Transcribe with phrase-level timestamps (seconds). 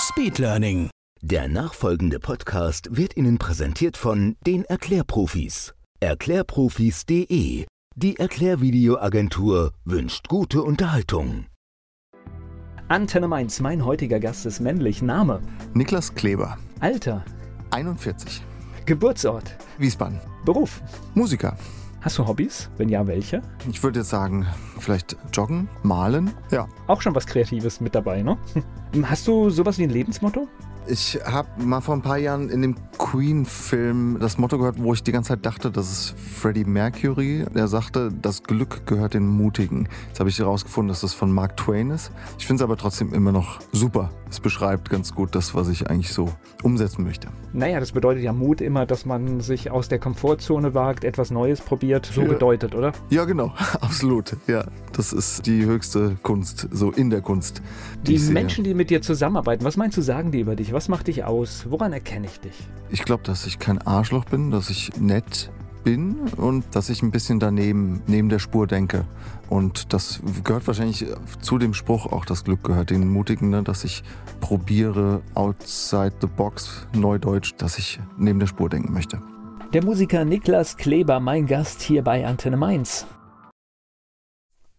[0.00, 0.88] Speedlearning.
[1.20, 5.74] Der nachfolgende Podcast wird Ihnen präsentiert von den Erklärprofis.
[6.00, 7.66] Erklärprofis.de.
[7.96, 11.46] Die Erklärvideoagentur wünscht gute Unterhaltung.
[12.88, 15.02] Antenne Mainz, mein heutiger Gast ist männlich.
[15.02, 15.42] Name,
[15.74, 17.22] Niklas Kleber, Alter,
[17.70, 18.42] 41,
[18.86, 20.80] Geburtsort, Wiesbaden, Beruf.
[21.14, 21.58] Musiker.
[22.02, 22.70] Hast du Hobbys?
[22.78, 23.42] Wenn ja, welche?
[23.68, 24.46] Ich würde jetzt sagen,
[24.78, 26.30] vielleicht joggen, malen.
[26.50, 26.66] Ja.
[26.86, 28.38] Auch schon was Kreatives mit dabei, ne?
[29.02, 30.48] Hast du sowas wie ein Lebensmotto?
[30.86, 35.02] Ich habe mal vor ein paar Jahren in dem Queen-Film das Motto gehört, wo ich
[35.02, 37.44] die ganze Zeit dachte, das ist Freddie Mercury.
[37.54, 39.86] Der sagte, das Glück gehört den Mutigen.
[40.08, 42.12] Jetzt habe ich herausgefunden, dass das von Mark Twain ist.
[42.38, 44.10] Ich finde es aber trotzdem immer noch super.
[44.30, 46.28] Es beschreibt ganz gut das, was ich eigentlich so
[46.62, 47.28] umsetzen möchte.
[47.52, 51.60] Naja, das bedeutet ja Mut immer, dass man sich aus der Komfortzone wagt, etwas Neues
[51.60, 52.06] probiert.
[52.06, 52.28] So Ja.
[52.28, 52.92] bedeutet, oder?
[53.10, 53.52] Ja, genau.
[53.80, 54.36] Absolut.
[54.46, 57.60] Ja, das ist die höchste Kunst, so in der Kunst.
[58.06, 58.32] Die sehe.
[58.32, 60.72] Menschen, die mit dir zusammenarbeiten, was meinst du, sagen die über dich?
[60.72, 61.66] Was macht dich aus?
[61.68, 62.68] Woran erkenne ich dich?
[62.90, 65.50] Ich glaube, dass ich kein Arschloch bin, dass ich nett
[65.82, 69.04] bin und dass ich ein bisschen daneben, neben der Spur denke.
[69.48, 71.06] Und das gehört wahrscheinlich
[71.40, 73.62] zu dem Spruch auch, das Glück gehört den Mutigen, ne?
[73.62, 74.02] dass ich
[74.40, 79.20] probiere outside the box, neudeutsch, dass ich neben der Spur denken möchte.
[79.72, 83.06] Der Musiker Niklas Kleber, mein Gast hier bei Antenne Mainz.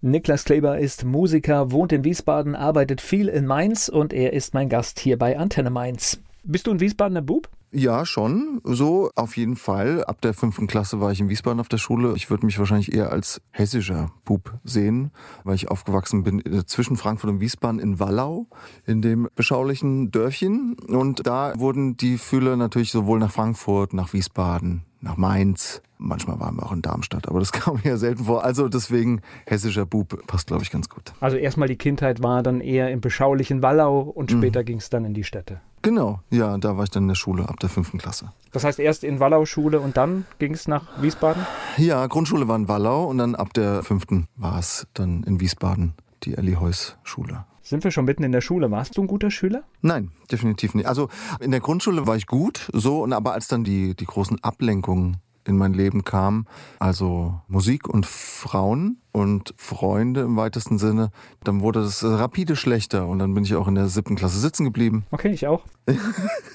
[0.02, 4.67] Niklas Kleber ist Musiker, wohnt in Wiesbaden, arbeitet viel in Mainz und er ist mein
[4.67, 6.19] Gast hier bei Antenne Mainz.
[6.43, 7.49] Bist du ein Wiesbadener Bub?
[7.73, 8.59] Ja, schon.
[8.66, 10.03] So, auf jeden Fall.
[10.03, 12.14] Ab der fünften Klasse war ich in Wiesbaden auf der Schule.
[12.17, 15.11] Ich würde mich wahrscheinlich eher als hessischer Bub sehen,
[15.45, 18.48] weil ich aufgewachsen bin äh, zwischen Frankfurt und Wiesbaden in Wallau,
[18.86, 20.76] in dem beschaulichen Dörfchen.
[20.86, 25.82] Und da wurden die Fühler natürlich sowohl nach Frankfurt, nach Wiesbaden, nach Mainz.
[25.98, 28.43] Manchmal waren wir auch in Darmstadt, aber das kam mir ja selten vor.
[28.43, 31.14] Also deswegen hessischer Bub passt, glaube ich, ganz gut.
[31.21, 35.05] Also erstmal die Kindheit war dann eher im beschaulichen Wallau und später ging es dann
[35.05, 35.61] in die Städte.
[35.81, 38.31] Genau, ja, da war ich dann in der Schule ab der fünften Klasse.
[38.52, 41.45] Das heißt erst in Wallau Schule und dann ging es nach Wiesbaden?
[41.77, 45.93] Ja, Grundschule war in Wallau und dann ab der fünften war es dann in Wiesbaden,
[46.23, 47.45] die Elli Heuss Schule.
[47.64, 48.70] Sind wir schon mitten in der Schule?
[48.70, 49.64] Warst du ein guter Schüler?
[49.81, 50.87] Nein, definitiv nicht.
[50.87, 51.09] Also
[51.39, 55.17] in der Grundschule war ich gut, so, und aber als dann die, die großen Ablenkungen
[55.45, 56.45] in mein Leben kamen,
[56.79, 61.11] also Musik und Frauen und Freunde im weitesten Sinne,
[61.43, 64.65] dann wurde das rapide schlechter und dann bin ich auch in der siebten Klasse sitzen
[64.65, 65.05] geblieben.
[65.11, 65.63] Okay, ich auch.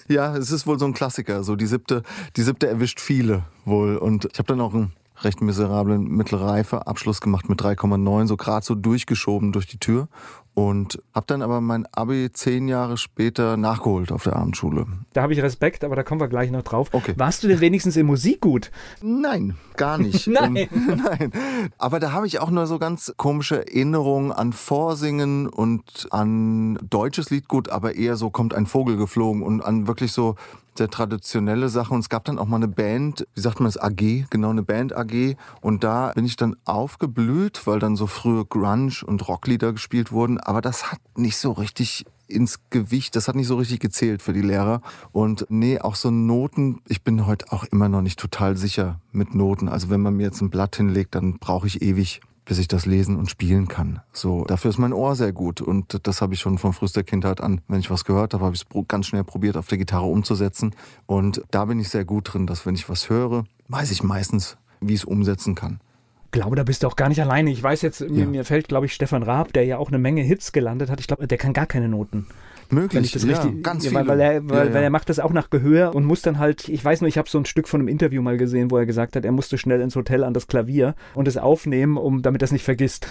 [0.08, 1.42] Ja, es ist wohl so ein Klassiker.
[1.42, 2.04] So die siebte,
[2.36, 3.97] die siebte erwischt viele wohl.
[3.97, 4.92] Und ich habe dann auch einen
[5.22, 10.09] recht miserablen mittelreife Abschluss gemacht mit 3,9, so gerade so durchgeschoben durch die Tür.
[10.54, 14.87] Und habe dann aber mein Abi zehn Jahre später nachgeholt auf der Abendschule.
[15.12, 16.88] Da habe ich Respekt, aber da kommen wir gleich noch drauf.
[16.93, 17.12] Okay.
[17.19, 18.71] Warst du denn wenigstens in Musik gut?
[19.03, 20.27] Nein, gar nicht.
[20.27, 20.56] Nein.
[20.56, 20.69] Ähm,
[21.04, 21.33] nein.
[21.77, 27.28] Aber da habe ich auch nur so ganz komische Erinnerungen an Vorsingen und an deutsches
[27.28, 30.37] Liedgut, aber eher so kommt ein Vogel geflogen und an wirklich so
[30.78, 31.94] sehr traditionelle Sachen.
[31.94, 34.62] Und es gab dann auch mal eine Band, wie sagt man das, AG, genau eine
[34.62, 35.37] Band AG.
[35.60, 40.38] Und da bin ich dann aufgeblüht, weil dann so frühe Grunge und Rocklieder gespielt wurden.
[40.38, 44.32] Aber das hat nicht so richtig ins Gewicht, das hat nicht so richtig gezählt für
[44.32, 44.81] die Lehrer.
[45.12, 49.34] Und nee, auch so Noten, ich bin heute auch immer noch nicht total sicher mit
[49.34, 49.69] Noten.
[49.69, 52.87] Also wenn man mir jetzt ein Blatt hinlegt, dann brauche ich ewig bis ich das
[52.87, 54.01] lesen und spielen kann.
[54.12, 57.41] So, dafür ist mein Ohr sehr gut und das habe ich schon von frühester Kindheit
[57.43, 57.61] an.
[57.69, 60.75] Wenn ich was gehört habe, habe ich es ganz schnell probiert, auf der Gitarre umzusetzen.
[61.07, 64.57] Und da bin ich sehr gut drin, dass wenn ich was höre, weiß ich meistens,
[64.81, 65.81] wie ich es umsetzen kann.
[66.27, 67.51] Ich glaube, da bist du auch gar nicht alleine.
[67.51, 68.27] Ich weiß jetzt, mir, Ja.
[68.27, 71.01] mir fällt, glaube ich, Stefan Raab, der ja auch eine Menge Hits gelandet hat.
[71.01, 72.27] Ich glaube, der kann gar keine Noten.
[72.69, 74.06] Wenn Möglich, ich das ja, richtig, ganz ja, viele.
[74.06, 74.91] weil, weil, er, weil, ja, weil er ja.
[74.91, 77.39] macht das auch nach Gehör und muss dann halt, ich weiß nur, ich habe so
[77.39, 79.97] ein Stück von einem Interview mal gesehen, wo er gesagt hat, er musste schnell ins
[79.97, 83.09] Hotel an das Klavier und es aufnehmen, um damit er es nicht vergisst.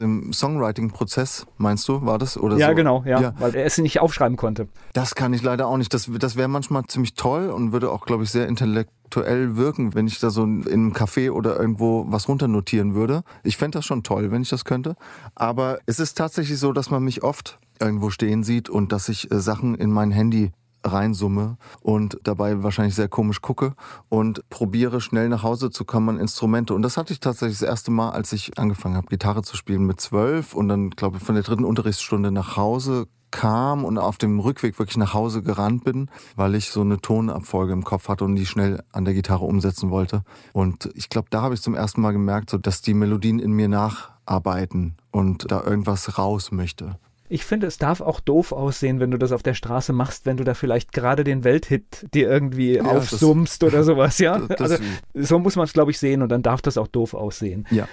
[0.00, 2.36] Im Songwriting-Prozess, meinst du, war das?
[2.36, 2.74] Oder ja, so?
[2.74, 3.34] genau, ja, ja.
[3.38, 4.66] weil er es nicht aufschreiben konnte.
[4.94, 5.94] Das kann ich leider auch nicht.
[5.94, 10.08] Das, das wäre manchmal ziemlich toll und würde auch, glaube ich, sehr intellektuell wirken, wenn
[10.08, 13.22] ich da so in einem Café oder irgendwo was runternotieren würde.
[13.44, 14.96] Ich fände das schon toll, wenn ich das könnte.
[15.36, 19.30] Aber es ist tatsächlich so, dass man mich oft irgendwo stehen sieht und dass ich
[19.30, 20.52] äh, Sachen in mein Handy
[20.84, 23.74] reinsumme und dabei wahrscheinlich sehr komisch gucke
[24.08, 26.74] und probiere schnell nach Hause zu kommen an Instrumente.
[26.74, 29.86] Und das hatte ich tatsächlich das erste Mal, als ich angefangen habe, Gitarre zu spielen
[29.86, 34.18] mit zwölf und dann, glaube ich, von der dritten Unterrichtsstunde nach Hause kam und auf
[34.18, 38.24] dem Rückweg wirklich nach Hause gerannt bin, weil ich so eine Tonabfolge im Kopf hatte
[38.24, 40.22] und die schnell an der Gitarre umsetzen wollte.
[40.52, 43.52] Und ich glaube, da habe ich zum ersten Mal gemerkt, so, dass die Melodien in
[43.52, 46.98] mir nacharbeiten und da irgendwas raus möchte.
[47.32, 50.36] Ich finde, es darf auch doof aussehen, wenn du das auf der Straße machst, wenn
[50.36, 54.38] du da vielleicht gerade den Welthit dir irgendwie ja, aufsummst oder sowas, ja.
[54.38, 54.84] Das, das also
[55.14, 57.66] so muss man es, glaube ich, sehen und dann darf das auch doof aussehen.
[57.70, 57.88] Ja.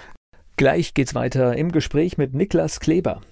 [0.58, 3.22] Gleich geht's weiter im Gespräch mit Niklas Kleber.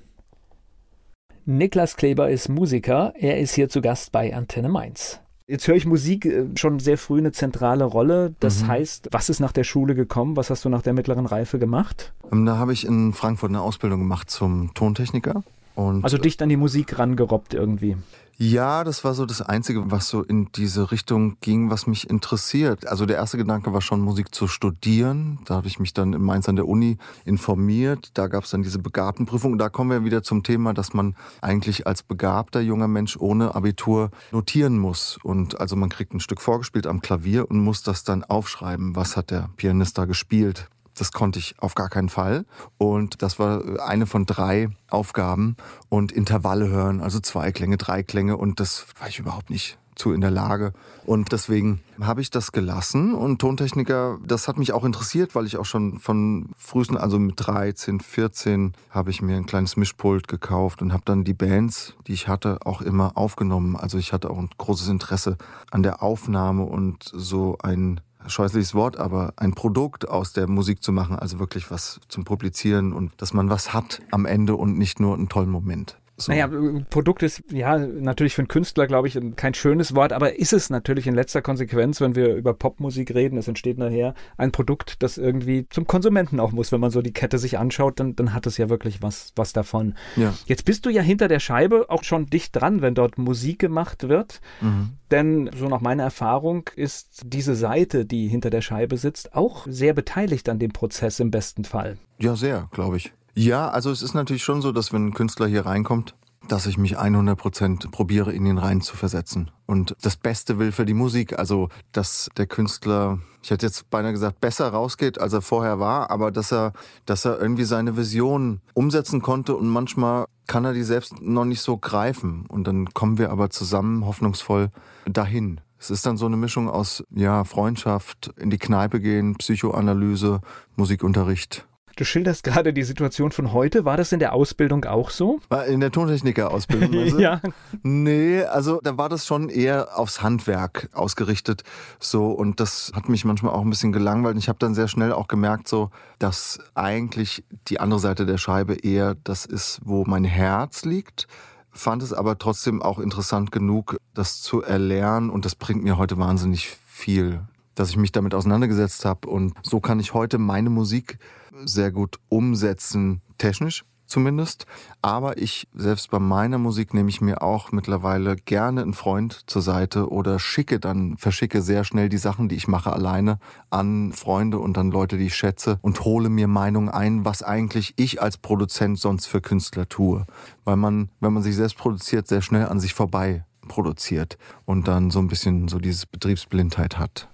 [1.44, 3.12] Niklas Kleber ist Musiker.
[3.14, 5.20] Er ist hier zu Gast bei Antenne Mainz.
[5.46, 8.34] Jetzt höre ich Musik äh, schon sehr früh eine zentrale Rolle.
[8.40, 8.68] Das mhm.
[8.68, 10.38] heißt, was ist nach der Schule gekommen?
[10.38, 12.14] Was hast du nach der mittleren Reife gemacht?
[12.32, 15.42] Ähm, da habe ich in Frankfurt eine Ausbildung gemacht zum Tontechniker.
[15.78, 17.96] Und also dicht an die Musik rangerobbt irgendwie.
[18.36, 22.88] Ja, das war so das Einzige, was so in diese Richtung ging, was mich interessiert.
[22.88, 25.38] Also der erste Gedanke war schon, Musik zu studieren.
[25.44, 28.10] Da habe ich mich dann in Mainz an der Uni informiert.
[28.14, 29.56] Da gab es dann diese Begabtenprüfung.
[29.56, 34.10] Da kommen wir wieder zum Thema, dass man eigentlich als begabter junger Mensch ohne Abitur
[34.32, 35.18] notieren muss.
[35.22, 38.96] Und also man kriegt ein Stück vorgespielt am Klavier und muss das dann aufschreiben.
[38.96, 40.68] Was hat der Pianist da gespielt?
[41.00, 42.44] Das konnte ich auf gar keinen Fall.
[42.76, 45.56] Und das war eine von drei Aufgaben.
[45.88, 48.36] Und Intervalle hören, also zwei Klänge, drei Klänge.
[48.36, 50.72] Und das war ich überhaupt nicht zu in der Lage.
[51.04, 53.14] Und deswegen habe ich das gelassen.
[53.14, 57.34] Und Tontechniker, das hat mich auch interessiert, weil ich auch schon von frühesten, also mit
[57.36, 62.12] 13, 14, habe ich mir ein kleines Mischpult gekauft und habe dann die Bands, die
[62.12, 63.76] ich hatte, auch immer aufgenommen.
[63.76, 65.36] Also ich hatte auch ein großes Interesse
[65.70, 70.92] an der Aufnahme und so ein scheußliches Wort, aber ein Produkt aus der Musik zu
[70.92, 75.00] machen, also wirklich was zum Publizieren und dass man was hat am Ende und nicht
[75.00, 75.98] nur einen tollen Moment.
[76.20, 76.32] So.
[76.32, 76.50] Naja,
[76.90, 80.68] Produkt ist ja natürlich für einen Künstler, glaube ich, kein schönes Wort, aber ist es
[80.68, 85.16] natürlich in letzter Konsequenz, wenn wir über Popmusik reden, es entsteht nachher ein Produkt, das
[85.16, 86.72] irgendwie zum Konsumenten auch muss.
[86.72, 89.52] Wenn man so die Kette sich anschaut, dann, dann hat es ja wirklich was, was
[89.52, 89.94] davon.
[90.16, 90.34] Ja.
[90.46, 94.08] Jetzt bist du ja hinter der Scheibe auch schon dicht dran, wenn dort Musik gemacht
[94.08, 94.40] wird.
[94.60, 94.94] Mhm.
[95.12, 99.94] Denn so nach meiner Erfahrung ist diese Seite, die hinter der Scheibe sitzt, auch sehr
[99.94, 101.96] beteiligt an dem Prozess im besten Fall.
[102.18, 103.12] Ja, sehr, glaube ich.
[103.38, 106.16] Ja, also es ist natürlich schon so, dass wenn ein Künstler hier reinkommt,
[106.48, 109.52] dass ich mich 100 Prozent probiere, in ihn rein zu versetzen.
[109.64, 111.38] Und das Beste will für die Musik.
[111.38, 116.10] Also, dass der Künstler, ich hätte jetzt beinahe gesagt, besser rausgeht, als er vorher war,
[116.10, 116.72] aber dass er,
[117.06, 121.60] dass er irgendwie seine Vision umsetzen konnte und manchmal kann er die selbst noch nicht
[121.60, 122.44] so greifen.
[122.48, 124.70] Und dann kommen wir aber zusammen hoffnungsvoll
[125.06, 125.60] dahin.
[125.78, 130.40] Es ist dann so eine Mischung aus, ja, Freundschaft, in die Kneipe gehen, Psychoanalyse,
[130.74, 131.67] Musikunterricht
[131.98, 133.84] Du schilderst gerade die Situation von heute.
[133.84, 135.40] War das in der Ausbildung auch so?
[135.66, 136.96] In der Tontechniker-Ausbildung?
[136.96, 137.18] Also?
[137.18, 137.40] ja.
[137.82, 141.64] Nee, also da war das schon eher aufs Handwerk ausgerichtet.
[141.98, 144.38] So, und das hat mich manchmal auch ein bisschen gelangweilt.
[144.38, 145.90] Ich habe dann sehr schnell auch gemerkt, so,
[146.20, 151.26] dass eigentlich die andere Seite der Scheibe eher das ist, wo mein Herz liegt
[151.70, 156.18] fand es aber trotzdem auch interessant genug, das zu erlernen und das bringt mir heute
[156.18, 157.42] wahnsinnig viel,
[157.76, 161.18] dass ich mich damit auseinandergesetzt habe und so kann ich heute meine Musik
[161.64, 164.66] sehr gut umsetzen, technisch zumindest.
[165.02, 169.62] Aber ich, selbst bei meiner Musik, nehme ich mir auch mittlerweile gerne einen Freund zur
[169.62, 173.38] Seite oder schicke dann, verschicke sehr schnell die Sachen, die ich mache, alleine
[173.70, 177.94] an Freunde und an Leute, die ich schätze und hole mir Meinungen ein, was eigentlich
[177.96, 180.24] ich als Produzent sonst für Künstler tue.
[180.64, 185.10] Weil man, wenn man sich selbst produziert, sehr schnell an sich vorbei produziert und dann
[185.10, 187.28] so ein bisschen so dieses Betriebsblindheit hat.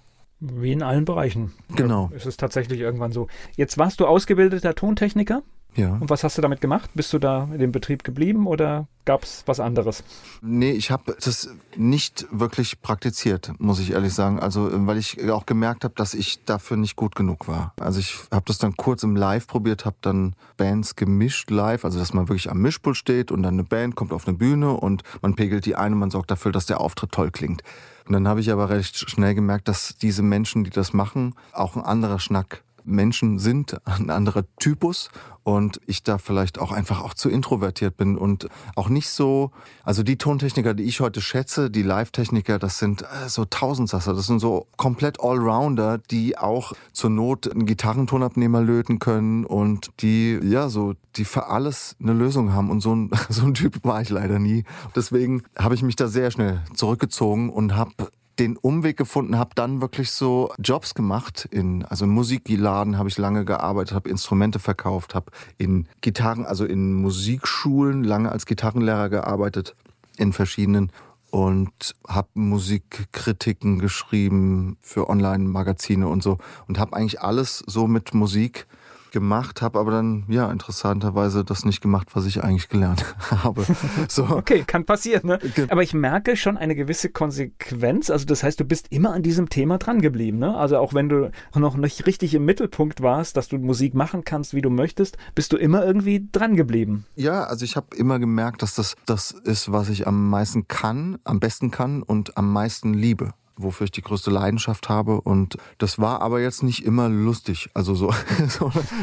[0.53, 1.53] Wie in allen Bereichen.
[1.75, 2.11] Genau.
[2.15, 3.27] Es ist tatsächlich irgendwann so.
[3.55, 5.41] Jetzt warst du ausgebildeter Tontechniker.
[5.75, 5.91] Ja.
[5.91, 6.89] Und was hast du damit gemacht?
[6.93, 10.03] Bist du da in dem Betrieb geblieben oder gab es was anderes?
[10.41, 14.39] Nee, ich habe das nicht wirklich praktiziert, muss ich ehrlich sagen.
[14.39, 17.73] Also, weil ich auch gemerkt habe, dass ich dafür nicht gut genug war.
[17.79, 21.99] Also ich habe das dann kurz im Live probiert, habe dann Bands gemischt live, also
[21.99, 25.03] dass man wirklich am Mischpult steht und dann eine Band kommt auf eine Bühne und
[25.21, 27.63] man pegelt die ein und man sorgt dafür, dass der Auftritt toll klingt.
[28.07, 31.75] Und dann habe ich aber recht schnell gemerkt, dass diese Menschen, die das machen, auch
[31.75, 35.09] ein anderer Schnack Menschen sind, ein anderer Typus
[35.43, 39.51] und ich da vielleicht auch einfach auch zu introvertiert bin und auch nicht so,
[39.83, 44.25] also die Tontechniker, die ich heute schätze, die Live-Techniker, das sind äh, so Tausendsasser, das
[44.25, 50.67] sind so komplett Allrounder, die auch zur Not einen Gitarrentonabnehmer löten können und die, ja,
[50.67, 54.09] so, die für alles eine Lösung haben und so ein, so ein Typ war ich
[54.09, 54.63] leider nie.
[54.95, 57.93] Deswegen habe ich mich da sehr schnell zurückgezogen und habe
[58.39, 61.47] den Umweg gefunden, habe dann wirklich so Jobs gemacht.
[61.51, 66.93] In, also Musikladen habe ich lange gearbeitet, habe Instrumente verkauft, habe in Gitarren, also in
[66.93, 69.75] Musikschulen lange als Gitarrenlehrer gearbeitet,
[70.17, 70.91] in verschiedenen
[71.31, 76.37] und habe Musikkritiken geschrieben für Online-Magazine und so
[76.67, 78.67] und habe eigentlich alles so mit Musik
[79.15, 83.65] gemacht, habe aber dann ja interessanterweise das nicht gemacht, was ich eigentlich gelernt habe.
[84.09, 84.25] So.
[84.25, 85.25] okay, kann passieren.
[85.25, 85.39] Ne?
[85.69, 88.09] Aber ich merke schon eine gewisse Konsequenz.
[88.09, 90.37] Also das heißt, du bist immer an diesem Thema dran geblieben.
[90.37, 90.55] Ne?
[90.55, 94.53] Also auch wenn du noch nicht richtig im Mittelpunkt warst, dass du Musik machen kannst,
[94.53, 97.05] wie du möchtest, bist du immer irgendwie dran geblieben.
[97.15, 101.19] Ja, also ich habe immer gemerkt, dass das das ist, was ich am meisten kann,
[101.23, 105.21] am besten kann und am meisten liebe wofür ich die größte Leidenschaft habe.
[105.21, 107.69] Und das war aber jetzt nicht immer lustig.
[107.73, 108.09] Also so.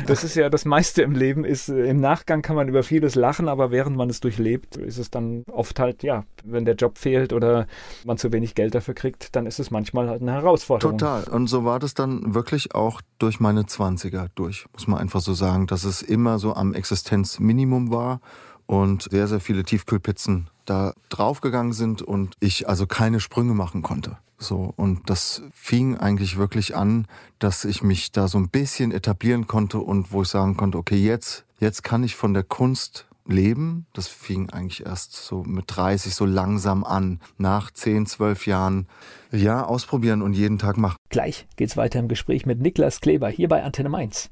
[0.07, 3.49] das ist ja das meiste im Leben, ist im Nachgang kann man über vieles lachen,
[3.49, 7.33] aber während man es durchlebt, ist es dann oft halt, ja, wenn der Job fehlt
[7.33, 7.67] oder
[8.05, 10.99] man zu wenig Geld dafür kriegt, dann ist es manchmal halt eine Herausforderung.
[10.99, 11.25] Total.
[11.25, 15.35] Und so war das dann wirklich auch durch meine Zwanziger durch, muss man einfach so
[15.35, 18.21] sagen, dass es immer so am Existenzminimum war
[18.67, 24.19] und sehr, sehr viele Tiefkühlpizzen da draufgegangen sind und ich also keine Sprünge machen konnte.
[24.39, 27.07] So, und das fing eigentlich wirklich an,
[27.39, 30.97] dass ich mich da so ein bisschen etablieren konnte und wo ich sagen konnte, okay,
[30.97, 33.87] jetzt, jetzt kann ich von der Kunst leben.
[33.93, 37.21] Das fing eigentlich erst so mit 30 so langsam an.
[37.39, 38.89] Nach 10, 12 Jahren,
[39.31, 40.97] ja, ausprobieren und jeden Tag machen.
[41.09, 44.31] Gleich geht's weiter im Gespräch mit Niklas Kleber hier bei Antenne Mainz.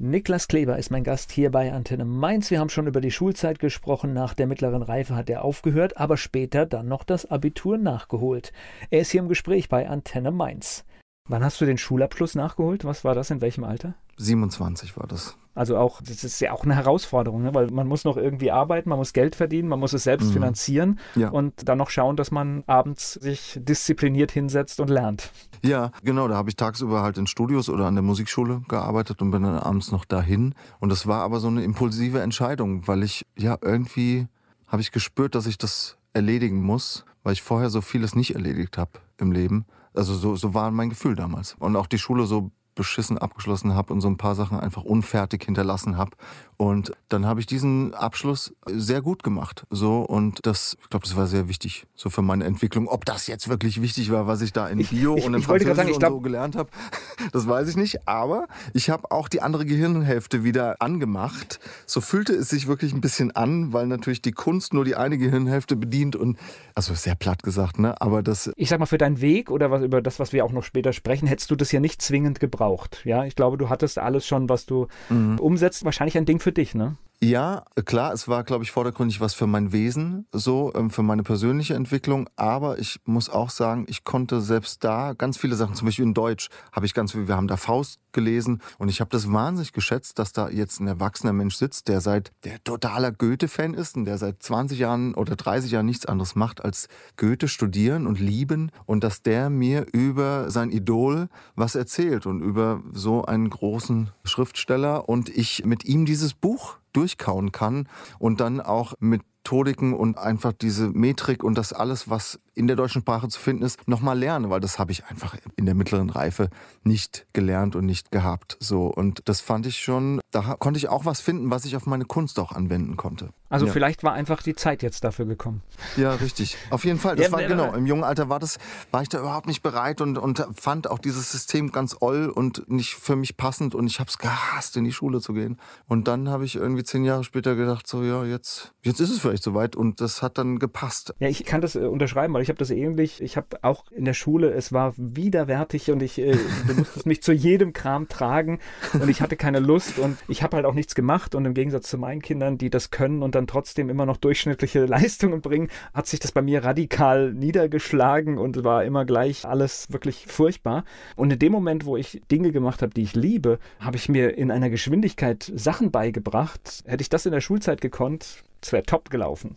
[0.00, 2.52] Niklas Kleber ist mein Gast hier bei Antenne Mainz.
[2.52, 4.12] Wir haben schon über die Schulzeit gesprochen.
[4.12, 8.52] Nach der mittleren Reife hat er aufgehört, aber später dann noch das Abitur nachgeholt.
[8.90, 10.84] Er ist hier im Gespräch bei Antenne Mainz.
[11.28, 12.84] Wann hast du den Schulabschluss nachgeholt?
[12.84, 13.30] Was war das?
[13.30, 13.94] In welchem Alter?
[14.16, 15.36] 27 war das.
[15.54, 17.52] Also auch, das ist ja auch eine Herausforderung, ne?
[17.52, 20.32] weil man muss noch irgendwie arbeiten, man muss Geld verdienen, man muss es selbst mhm.
[20.32, 21.30] finanzieren ja.
[21.30, 25.32] und dann noch schauen, dass man abends sich diszipliniert hinsetzt und lernt.
[25.64, 29.32] Ja, genau, da habe ich tagsüber halt in Studios oder an der Musikschule gearbeitet und
[29.32, 30.54] bin dann abends noch dahin.
[30.78, 34.28] Und das war aber so eine impulsive Entscheidung, weil ich ja irgendwie
[34.68, 38.78] habe ich gespürt, dass ich das erledigen muss, weil ich vorher so vieles nicht erledigt
[38.78, 39.66] habe im Leben.
[39.98, 41.56] Also so, so war mein Gefühl damals.
[41.58, 45.44] Und auch die Schule so beschissen abgeschlossen habe und so ein paar Sachen einfach unfertig
[45.44, 46.12] hinterlassen habe.
[46.56, 49.64] Und dann habe ich diesen Abschluss sehr gut gemacht.
[49.70, 52.88] So und das, ich glaube, das war sehr wichtig, so für meine Entwicklung.
[52.88, 55.42] Ob das jetzt wirklich wichtig war, was ich da in Bio ich, ich, und in
[55.42, 56.70] Französisch sagen, und so gelernt habe,
[57.32, 58.08] das weiß ich nicht.
[58.08, 61.60] Aber ich habe auch die andere Gehirnhälfte wieder angemacht.
[61.86, 65.18] So fühlte es sich wirklich ein bisschen an, weil natürlich die Kunst nur die eine
[65.18, 66.38] Gehirnhälfte bedient und
[66.74, 68.00] also sehr platt gesagt, ne?
[68.00, 68.50] Aber das.
[68.56, 70.92] Ich sag mal, für deinen Weg oder was über das, was wir auch noch später
[70.92, 73.00] sprechen, hättest du das ja nicht zwingend gebraucht gebraucht.
[73.04, 75.38] Ja, ich glaube, du hattest alles schon, was du mhm.
[75.38, 75.84] umsetzt.
[75.84, 76.96] Wahrscheinlich ein Ding für dich, ne?
[77.20, 81.24] Ja, klar, es war, glaube ich, vordergründig was für mein Wesen, so ähm, für meine
[81.24, 82.28] persönliche Entwicklung.
[82.36, 86.14] Aber ich muss auch sagen, ich konnte selbst da ganz viele Sachen, zum Beispiel in
[86.14, 89.72] Deutsch, habe ich ganz viel, wir haben da Faust gelesen und ich habe das wahnsinnig
[89.72, 94.06] geschätzt, dass da jetzt ein erwachsener Mensch sitzt, der seit der totaler Goethe-Fan ist und
[94.06, 98.72] der seit 20 Jahren oder 30 Jahren nichts anderes macht als Goethe studieren und lieben
[98.86, 105.08] und dass der mir über sein Idol was erzählt und über so einen großen Schriftsteller
[105.08, 110.52] und ich mit ihm dieses Buch durchkauen kann und dann auch mit Methodiken und einfach
[110.52, 114.50] diese Metrik und das alles, was in der deutschen Sprache zu finden ist, nochmal lernen,
[114.50, 116.50] weil das habe ich einfach in der mittleren Reife
[116.82, 118.56] nicht gelernt und nicht gehabt.
[118.60, 121.86] So und das fand ich schon, da konnte ich auch was finden, was ich auf
[121.86, 123.30] meine Kunst auch anwenden konnte.
[123.50, 123.72] Also ja.
[123.72, 125.62] vielleicht war einfach die Zeit jetzt dafür gekommen.
[125.96, 126.56] Ja, richtig.
[126.70, 127.16] Auf jeden Fall.
[127.16, 127.72] Das ja, war genau.
[127.72, 128.58] Im jungen Alter war das,
[128.90, 132.68] war ich da überhaupt nicht bereit und, und fand auch dieses System ganz oll und
[132.70, 135.58] nicht für mich passend und ich habe es gehasst, in die Schule zu gehen.
[135.86, 139.20] Und dann habe ich irgendwie zehn Jahre später gedacht, so ja, jetzt, jetzt ist es
[139.20, 141.14] vielleicht soweit und das hat dann gepasst.
[141.18, 143.22] Ja, ich kann das äh, unterschreiben, weil ich habe das ähnlich.
[143.22, 146.36] Ich habe auch in der Schule, es war widerwärtig und ich, äh,
[146.66, 148.58] du musstest mich zu jedem Kram tragen
[148.92, 151.88] und ich hatte keine Lust und ich habe halt auch nichts gemacht und im Gegensatz
[151.88, 156.06] zu meinen Kindern, die das können und dann trotzdem immer noch durchschnittliche Leistungen bringen, hat
[156.06, 160.84] sich das bei mir radikal niedergeschlagen und war immer gleich alles wirklich furchtbar.
[161.16, 164.36] Und in dem Moment, wo ich Dinge gemacht habe, die ich liebe, habe ich mir
[164.36, 166.82] in einer Geschwindigkeit Sachen beigebracht.
[166.86, 169.56] Hätte ich das in der Schulzeit gekonnt, es wäre top gelaufen.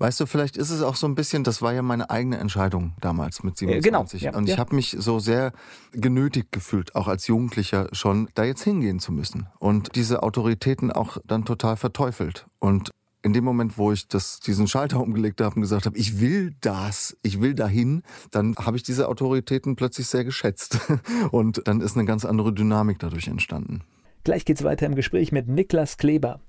[0.00, 2.94] Weißt du, vielleicht ist es auch so ein bisschen, das war ja meine eigene Entscheidung
[3.02, 4.22] damals mit 27.
[4.22, 4.58] Äh, genau, ja, und ich ja.
[4.58, 5.52] habe mich so sehr
[5.92, 9.48] genötigt gefühlt, auch als Jugendlicher schon, da jetzt hingehen zu müssen.
[9.58, 12.46] Und diese Autoritäten auch dann total verteufelt.
[12.60, 12.90] Und
[13.22, 16.54] in dem Moment, wo ich das, diesen Schalter umgelegt habe und gesagt habe, ich will
[16.62, 20.80] das, ich will dahin, dann habe ich diese Autoritäten plötzlich sehr geschätzt.
[21.30, 23.82] Und dann ist eine ganz andere Dynamik dadurch entstanden.
[24.24, 26.40] Gleich geht's weiter im Gespräch mit Niklas Kleber.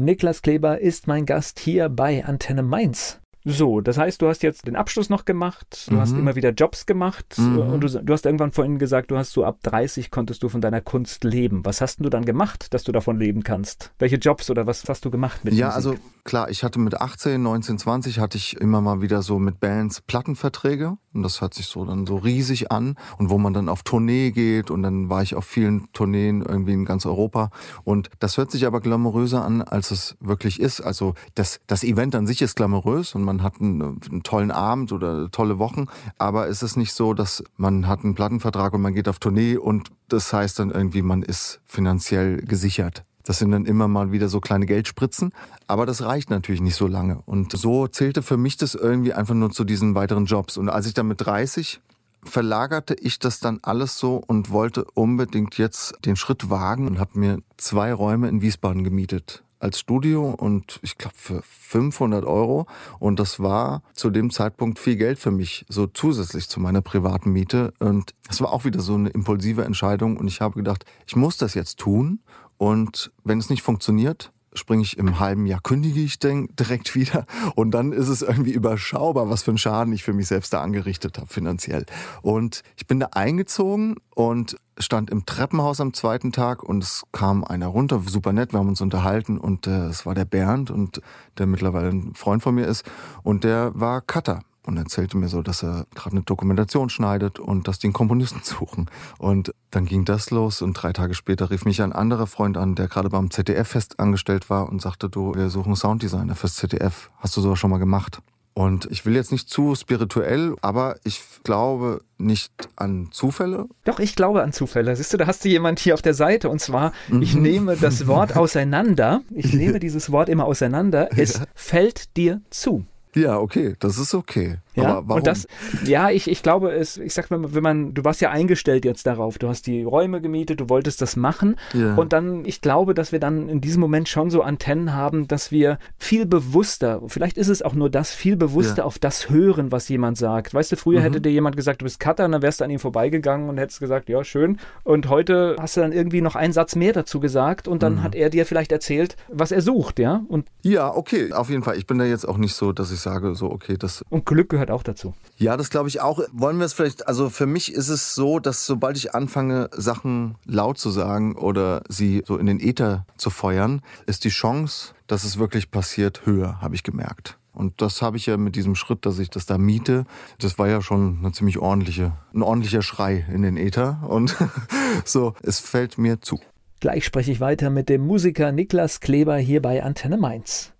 [0.00, 3.20] Niklas Kleber ist mein Gast hier bei Antenne Mainz.
[3.44, 6.00] So, das heißt, du hast jetzt den Abschluss noch gemacht, du mhm.
[6.00, 7.58] hast immer wieder Jobs gemacht mhm.
[7.58, 10.60] und du, du, hast irgendwann vorhin gesagt, du hast so ab 30 konntest du von
[10.60, 11.64] deiner Kunst leben.
[11.64, 13.92] Was hast du dann gemacht, dass du davon leben kannst?
[13.98, 15.76] Welche Jobs oder was hast du gemacht mit Ja, Musik?
[15.76, 19.60] also klar, ich hatte mit 18, 19, 20 hatte ich immer mal wieder so mit
[19.60, 20.96] Bands Plattenverträge.
[21.12, 22.96] Und das hört sich so dann so riesig an.
[23.18, 24.70] Und wo man dann auf Tournee geht.
[24.70, 27.50] Und dann war ich auf vielen Tourneen irgendwie in ganz Europa.
[27.84, 30.80] Und das hört sich aber glamouröser an, als es wirklich ist.
[30.80, 33.14] Also das, das Event an sich ist glamourös.
[33.14, 35.86] Und man hat einen, einen tollen Abend oder tolle Wochen,
[36.18, 39.56] aber es ist nicht so, dass man hat einen Plattenvertrag und man geht auf Tournee.
[39.56, 43.04] Und das heißt dann irgendwie, man ist finanziell gesichert.
[43.30, 45.30] Das sind dann immer mal wieder so kleine Geldspritzen,
[45.68, 47.22] aber das reicht natürlich nicht so lange.
[47.26, 50.56] Und so zählte für mich das irgendwie einfach nur zu diesen weiteren Jobs.
[50.56, 51.80] Und als ich dann mit 30
[52.24, 57.20] verlagerte ich das dann alles so und wollte unbedingt jetzt den Schritt wagen und habe
[57.20, 62.66] mir zwei Räume in Wiesbaden gemietet als Studio und ich glaube für 500 Euro.
[62.98, 67.30] Und das war zu dem Zeitpunkt viel Geld für mich, so zusätzlich zu meiner privaten
[67.30, 67.72] Miete.
[67.78, 70.16] Und es war auch wieder so eine impulsive Entscheidung.
[70.16, 72.18] Und ich habe gedacht, ich muss das jetzt tun.
[72.60, 77.24] Und wenn es nicht funktioniert, springe ich im halben Jahr, kündige ich denk, direkt wieder.
[77.54, 80.60] Und dann ist es irgendwie überschaubar, was für einen Schaden ich für mich selbst da
[80.60, 81.86] angerichtet habe finanziell.
[82.20, 87.44] Und ich bin da eingezogen und stand im Treppenhaus am zweiten Tag und es kam
[87.44, 91.00] einer runter, super nett, wir haben uns unterhalten und äh, es war der Bernd und
[91.38, 92.84] der mittlerweile ein Freund von mir ist.
[93.22, 97.68] Und der war Cutter und erzählte mir so, dass er gerade eine Dokumentation schneidet und
[97.68, 98.90] dass die einen Komponisten suchen.
[99.18, 102.74] Und dann ging das los und drei Tage später rief mich ein anderer Freund an,
[102.74, 107.10] der gerade beim ZDF fest angestellt war und sagte, du, wir suchen Sounddesigner fürs ZDF.
[107.18, 108.20] Hast du sowas schon mal gemacht?
[108.52, 113.68] Und ich will jetzt nicht zu spirituell, aber ich glaube nicht an Zufälle.
[113.84, 114.94] Doch, ich glaube an Zufälle.
[114.96, 117.42] Siehst du, da hast du jemand hier auf der Seite und zwar, ich mhm.
[117.42, 119.22] nehme das Wort auseinander.
[119.30, 121.08] Ich nehme dieses Wort immer auseinander.
[121.16, 121.44] Es ja.
[121.54, 122.84] fällt dir zu.
[123.14, 124.58] Ja, okay, das ist okay.
[124.82, 125.18] Ja, Aber warum?
[125.18, 125.46] Und das,
[125.84, 129.06] ja, ich, ich glaube, es, ich sag mal, wenn man, du warst ja eingestellt jetzt
[129.06, 131.56] darauf, du hast die Räume gemietet, du wolltest das machen.
[131.74, 131.94] Ja.
[131.94, 135.50] Und dann, ich glaube, dass wir dann in diesem Moment schon so Antennen haben, dass
[135.50, 138.84] wir viel bewusster, vielleicht ist es auch nur das, viel bewusster ja.
[138.84, 140.54] auf das hören, was jemand sagt.
[140.54, 141.04] Weißt du, früher mhm.
[141.04, 143.58] hätte dir jemand gesagt, du bist Cutter, und dann wärst du an ihm vorbeigegangen und
[143.58, 144.58] hättest gesagt, ja, schön.
[144.84, 148.02] Und heute hast du dann irgendwie noch einen Satz mehr dazu gesagt und dann mhm.
[148.02, 150.22] hat er dir vielleicht erzählt, was er sucht, ja?
[150.28, 151.76] Und ja, okay, auf jeden Fall.
[151.76, 154.04] Ich bin da jetzt auch nicht so, dass ich sage, so, okay, das.
[154.08, 155.14] Und Glück gehört auch dazu.
[155.36, 156.20] Ja, das glaube ich auch.
[156.32, 160.36] Wollen wir es vielleicht, also für mich ist es so, dass sobald ich anfange, Sachen
[160.44, 165.24] laut zu sagen oder sie so in den Äther zu feuern, ist die Chance, dass
[165.24, 167.38] es wirklich passiert, höher, habe ich gemerkt.
[167.52, 170.06] Und das habe ich ja mit diesem Schritt, dass ich das da miete,
[170.38, 174.02] das war ja schon eine ziemlich ordentliche, ein ordentlicher Schrei in den Äther.
[174.08, 174.36] Und
[175.04, 176.38] so, es fällt mir zu.
[176.80, 180.72] Gleich spreche ich weiter mit dem Musiker Niklas Kleber hier bei Antenne Mainz.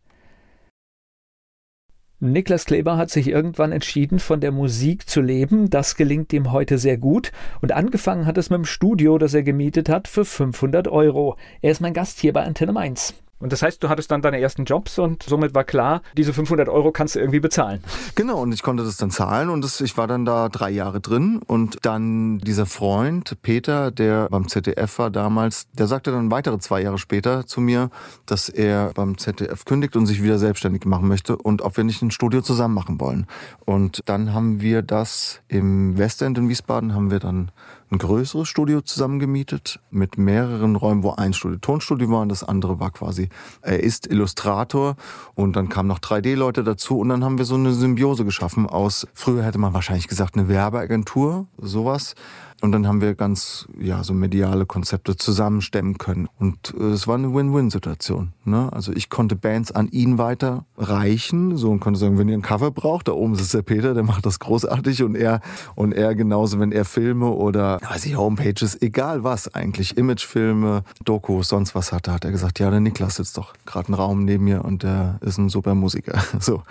[2.22, 5.70] Niklas Kleber hat sich irgendwann entschieden, von der Musik zu leben.
[5.70, 7.32] Das gelingt ihm heute sehr gut.
[7.62, 11.36] Und angefangen hat es mit dem Studio, das er gemietet hat, für 500 Euro.
[11.62, 13.14] Er ist mein Gast hier bei Antenne Mainz.
[13.40, 16.68] Und das heißt, du hattest dann deine ersten Jobs und somit war klar, diese 500
[16.68, 17.82] Euro kannst du irgendwie bezahlen.
[18.14, 21.00] Genau, und ich konnte das dann zahlen und das, ich war dann da drei Jahre
[21.00, 21.40] drin.
[21.46, 26.82] Und dann dieser Freund, Peter, der beim ZDF war damals, der sagte dann weitere zwei
[26.82, 27.90] Jahre später zu mir,
[28.26, 32.02] dass er beim ZDF kündigt und sich wieder selbstständig machen möchte und ob wir nicht
[32.02, 33.26] ein Studio zusammen machen wollen.
[33.64, 37.50] Und dann haben wir das im Westend in Wiesbaden, haben wir dann
[37.90, 42.78] ein größeres Studio zusammengemietet mit mehreren Räumen, wo ein Studio Tonstudio war und das andere
[42.78, 43.28] war quasi,
[43.62, 44.96] er ist Illustrator
[45.34, 49.06] und dann kamen noch 3D-Leute dazu und dann haben wir so eine Symbiose geschaffen aus,
[49.14, 52.14] früher hätte man wahrscheinlich gesagt, eine Werbeagentur, sowas.
[52.60, 56.28] Und dann haben wir ganz, ja, so mediale Konzepte zusammenstemmen können.
[56.38, 58.32] Und äh, es war eine Win-Win-Situation.
[58.44, 58.70] Ne?
[58.72, 62.70] Also ich konnte Bands an ihn weiterreichen, so und konnte sagen, wenn ihr ein Cover
[62.70, 65.40] braucht, da oben ist der Peter, der macht das großartig und er,
[65.74, 71.48] und er genauso, wenn er Filme oder, weiß ich, Homepages, egal was eigentlich, Imagefilme, Dokus,
[71.48, 74.44] sonst was hatte, hat er gesagt, ja, der Niklas sitzt doch gerade ein Raum neben
[74.44, 76.18] mir und der ist ein super Musiker.
[76.40, 76.62] So.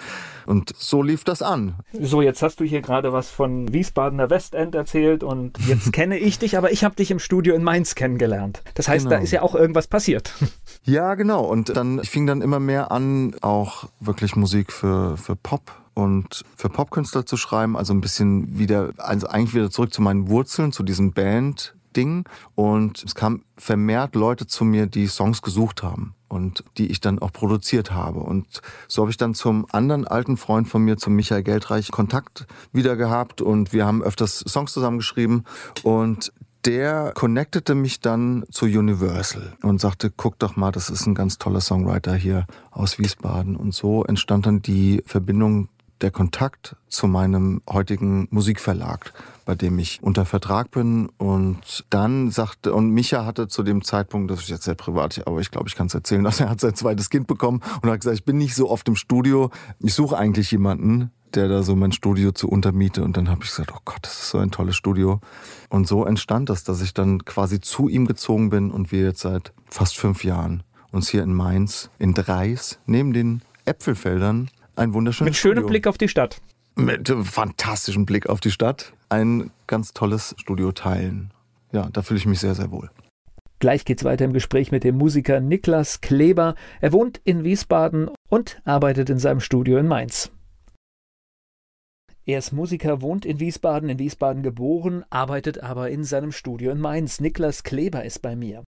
[0.49, 1.75] Und so lief das an.
[1.93, 6.39] So, jetzt hast du hier gerade was von Wiesbadener Westend erzählt und jetzt kenne ich
[6.39, 8.63] dich, aber ich habe dich im Studio in Mainz kennengelernt.
[8.73, 9.17] Das heißt, genau.
[9.17, 10.33] da ist ja auch irgendwas passiert.
[10.85, 11.43] Ja, genau.
[11.43, 16.45] Und dann ich fing dann immer mehr an, auch wirklich Musik für, für Pop und
[16.55, 20.71] für Popkünstler zu schreiben, also ein bisschen wieder, also eigentlich wieder zurück zu meinen Wurzeln,
[20.71, 22.25] zu diesem Band, Ding
[22.55, 27.19] und es kamen vermehrt Leute zu mir, die Songs gesucht haben und die ich dann
[27.19, 28.19] auch produziert habe.
[28.19, 32.47] Und so habe ich dann zum anderen alten Freund von mir, zum Michael Geldreich, Kontakt
[32.71, 35.45] wieder gehabt und wir haben öfters Songs zusammengeschrieben
[35.83, 36.31] und
[36.65, 41.37] der connectete mich dann zu Universal und sagte, guck doch mal, das ist ein ganz
[41.37, 43.55] toller Songwriter hier aus Wiesbaden.
[43.55, 45.69] Und so entstand dann die Verbindung
[46.01, 49.13] der Kontakt zu meinem heutigen Musikverlag,
[49.45, 51.09] bei dem ich unter Vertrag bin.
[51.17, 55.39] Und dann sagte, und Micha hatte zu dem Zeitpunkt, das ist jetzt sehr privat, aber
[55.39, 57.99] ich glaube, ich kann es erzählen, dass er hat sein zweites Kind bekommen und hat
[57.99, 59.51] gesagt, ich bin nicht so oft im Studio.
[59.79, 63.03] Ich suche eigentlich jemanden, der da so mein Studio zu untermiete.
[63.03, 65.19] Und dann habe ich gesagt, oh Gott, das ist so ein tolles Studio.
[65.69, 69.21] Und so entstand das, dass ich dann quasi zu ihm gezogen bin und wir jetzt
[69.21, 75.31] seit fast fünf Jahren uns hier in Mainz, in Dreis, neben den Äpfelfeldern, ein wunderschönes
[75.31, 75.67] Mit schönem Studio.
[75.67, 76.41] Blick auf die Stadt.
[76.75, 78.93] Mit einem fantastischen Blick auf die Stadt.
[79.09, 81.31] Ein ganz tolles Studio teilen.
[81.71, 82.89] Ja, da fühle ich mich sehr, sehr wohl.
[83.59, 86.55] Gleich geht's weiter im Gespräch mit dem Musiker Niklas Kleber.
[86.79, 90.31] Er wohnt in Wiesbaden und arbeitet in seinem Studio in Mainz.
[92.25, 96.79] Er ist Musiker, wohnt in Wiesbaden, in Wiesbaden geboren, arbeitet aber in seinem Studio in
[96.79, 97.19] Mainz.
[97.19, 98.63] Niklas Kleber ist bei mir.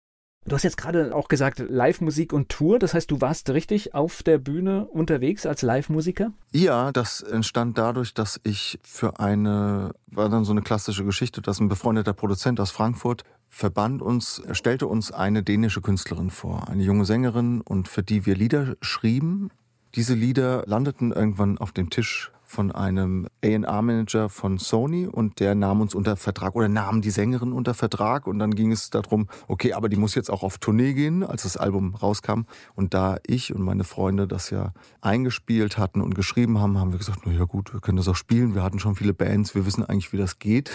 [0.48, 2.80] Du hast jetzt gerade auch gesagt, Live-Musik und Tour.
[2.80, 6.32] Das heißt, du warst richtig auf der Bühne unterwegs als Live-Musiker?
[6.54, 11.60] Ja, das entstand dadurch, dass ich für eine, war dann so eine klassische Geschichte, dass
[11.60, 17.04] ein befreundeter Produzent aus Frankfurt verband uns, stellte uns eine dänische Künstlerin vor, eine junge
[17.04, 19.50] Sängerin und für die wir Lieder schrieben.
[19.96, 25.82] Diese Lieder landeten irgendwann auf dem Tisch von einem A&R-Manager von Sony und der nahm
[25.82, 29.74] uns unter Vertrag oder nahm die Sängerin unter Vertrag und dann ging es darum, okay,
[29.74, 32.44] aber die muss jetzt auch auf Tournee gehen, als das Album rauskam.
[32.74, 37.00] Und da ich und meine Freunde das ja eingespielt hatten und geschrieben haben, haben wir
[37.00, 39.66] gesagt, na ja gut, wir können das auch spielen, wir hatten schon viele Bands, wir
[39.66, 40.72] wissen eigentlich, wie das geht.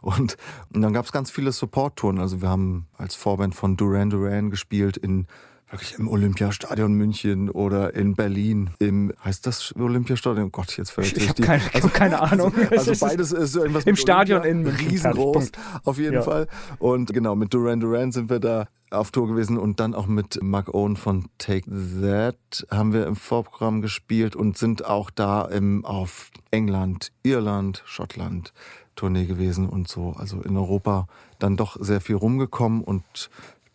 [0.00, 0.38] Und,
[0.72, 4.50] und dann gab es ganz viele Support-Touren, also wir haben als Vorband von Duran Duran
[4.50, 5.26] gespielt in
[5.70, 10.46] wirklich im Olympiastadion München oder in Berlin im, heißt das Olympiastadion?
[10.46, 12.52] Oh Gott, jetzt fällt Ich habe keine, also, keine Ahnung.
[12.70, 14.88] Also beides ist irgendwas Im Stadion Olympia, in München.
[14.88, 15.52] Riesengroß,
[15.84, 16.22] auf jeden Ja.
[16.22, 16.48] Fall.
[16.78, 20.42] Und genau, mit Duran Duran sind wir da auf Tour gewesen und dann auch mit
[20.42, 21.70] Mark Owen von Take
[22.02, 28.52] That haben wir im Vorprogramm gespielt und sind auch da im, auf England, Irland, Schottland
[28.96, 30.14] Tournee gewesen und so.
[30.18, 31.06] Also in Europa
[31.38, 33.30] dann doch sehr viel rumgekommen und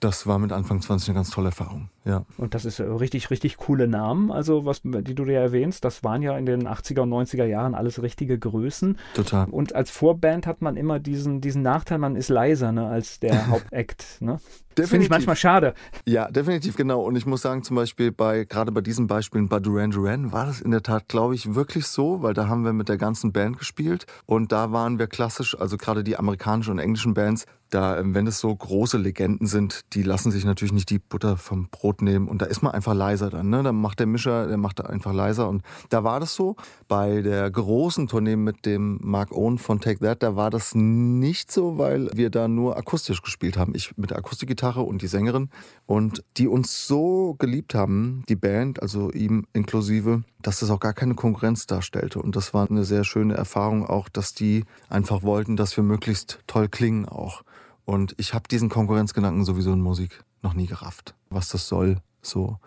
[0.06, 1.90] das war mit Anfang 20 eine ganz tolle Erfahrung.
[2.06, 2.26] Ja.
[2.38, 6.04] Und das ist äh, richtig, richtig coole Namen, also was, die du dir erwähnst, das
[6.04, 9.00] waren ja in den 80er und 90er Jahren alles richtige Größen.
[9.16, 9.48] Total.
[9.50, 13.48] Und als Vorband hat man immer diesen, diesen Nachteil, man ist leiser ne, als der
[13.50, 14.18] Hauptakt.
[14.20, 14.40] Ne?
[14.76, 15.10] Das finde ich Definitiv.
[15.10, 15.74] manchmal schade.
[16.06, 17.02] Ja, definitiv, genau.
[17.02, 20.46] Und ich muss sagen, zum Beispiel bei, gerade bei diesen Beispielen bei Duran Duran war
[20.46, 23.32] das in der Tat, glaube ich, wirklich so, weil da haben wir mit der ganzen
[23.32, 28.00] Band gespielt und da waren wir klassisch, also gerade die amerikanischen und englischen Bands, da,
[28.00, 31.68] ähm, wenn es so große Legenden sind, die lassen sich natürlich nicht die Butter vom
[31.70, 33.64] Brot nehmen und da ist man einfach leiser dann, ne?
[33.64, 36.56] Dann macht der Mischer, der macht einfach leiser und da war das so.
[36.88, 41.52] Bei der großen Tournee mit dem Mark Owen von Take That, da war das nicht
[41.52, 43.74] so, weil wir da nur akustisch gespielt haben.
[43.74, 45.50] Ich mit der Akustikgitarre und die Sängerin
[45.86, 50.94] und die uns so geliebt haben, die Band, also ihm inklusive, dass das auch gar
[50.94, 52.20] keine Konkurrenz darstellte.
[52.20, 56.40] Und das war eine sehr schöne Erfahrung auch, dass die einfach wollten, dass wir möglichst
[56.48, 57.44] toll klingen auch.
[57.86, 62.58] Und ich habe diesen Konkurrenzgedanken sowieso in Musik noch nie gerafft, was das soll, so.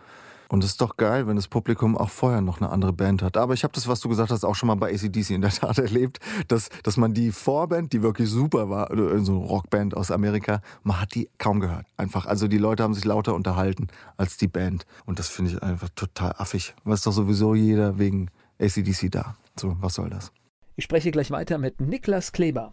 [0.48, 3.36] Und es ist doch geil, wenn das Publikum auch vorher noch eine andere Band hat.
[3.36, 5.50] Aber ich habe das, was du gesagt hast, auch schon mal bei ACDC in der
[5.50, 9.96] Tat erlebt, dass, dass man die Vorband, die wirklich super war, oder so eine Rockband
[9.96, 11.86] aus Amerika, man hat die kaum gehört.
[11.96, 14.86] Einfach, also die Leute haben sich lauter unterhalten als die Band.
[15.04, 16.74] Und das finde ich einfach total affig.
[16.84, 19.36] Weil es doch sowieso jeder wegen ACDC da.
[19.58, 20.32] So, was soll das?
[20.76, 22.72] Ich spreche gleich weiter mit Niklas Kleber.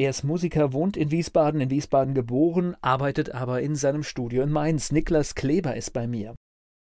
[0.00, 4.52] Er ist Musiker, wohnt in Wiesbaden, in Wiesbaden geboren, arbeitet aber in seinem Studio in
[4.52, 4.92] Mainz.
[4.92, 6.36] Niklas Kleber ist bei mir.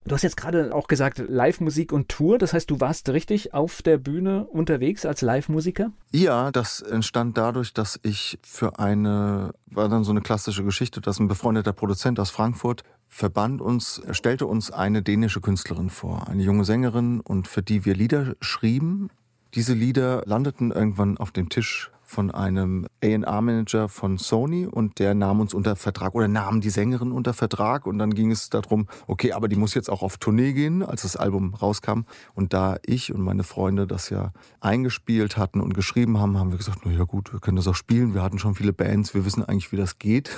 [0.05, 2.39] Du hast jetzt gerade auch gesagt, Live-Musik und Tour.
[2.39, 5.93] Das heißt, du warst richtig auf der Bühne unterwegs als Live-Musiker?
[6.11, 11.21] Ja, das entstand dadurch, dass ich für eine, war dann so eine klassische Geschichte, dass
[11.21, 16.65] ein befreundeter Produzent aus Frankfurt verband uns, stellte uns eine dänische Künstlerin vor, eine junge
[16.65, 19.09] Sängerin und für die wir Lieder schrieben.
[19.55, 25.41] Diese Lieder landeten irgendwann auf dem Tisch von einem A&R-Manager von Sony und der nahm
[25.41, 29.33] uns unter Vertrag oder nahm die Sängerin unter Vertrag und dann ging es darum, okay,
[29.33, 32.03] aber die muss jetzt auch auf Tournee gehen, als das Album rauskam.
[32.35, 36.59] Und da ich und meine Freunde das ja eingespielt hatten und geschrieben haben, haben wir
[36.59, 39.25] gesagt, na ja gut, wir können das auch spielen, wir hatten schon viele Bands, wir
[39.25, 40.31] wissen eigentlich, wie das geht.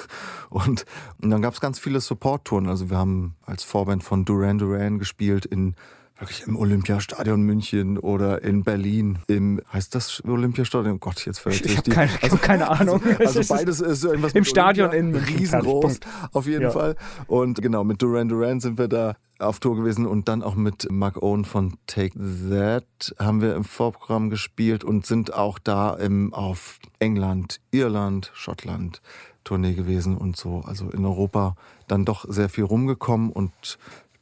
[0.48, 0.86] Und,
[1.20, 4.98] und dann gab es ganz viele Support-Touren, also wir haben als Vorband von Duran Duran
[4.98, 5.74] gespielt in
[6.18, 10.94] wirklich im Olympiastadion München oder in Berlin im, heißt das Olympiastadion?
[10.96, 13.00] Oh Gott, jetzt fällt Ich habe keine, ich hab keine Ahnung.
[13.18, 15.36] also beides ist so irgendwas Im Stadion Olympia, in München.
[15.38, 16.00] riesengroß,
[16.32, 16.70] auf jeden Ja.
[16.70, 16.96] Fall.
[17.26, 20.88] Und genau, mit Duran Duran sind wir da auf Tour gewesen und dann auch mit
[20.90, 22.18] Mark Owen von Take
[22.50, 29.02] That haben wir im Vorprogramm gespielt und sind auch da im, auf England, Irland, Schottland
[29.44, 30.62] Tournee gewesen und so.
[30.66, 31.54] Also in Europa
[31.86, 33.52] dann doch sehr viel rumgekommen und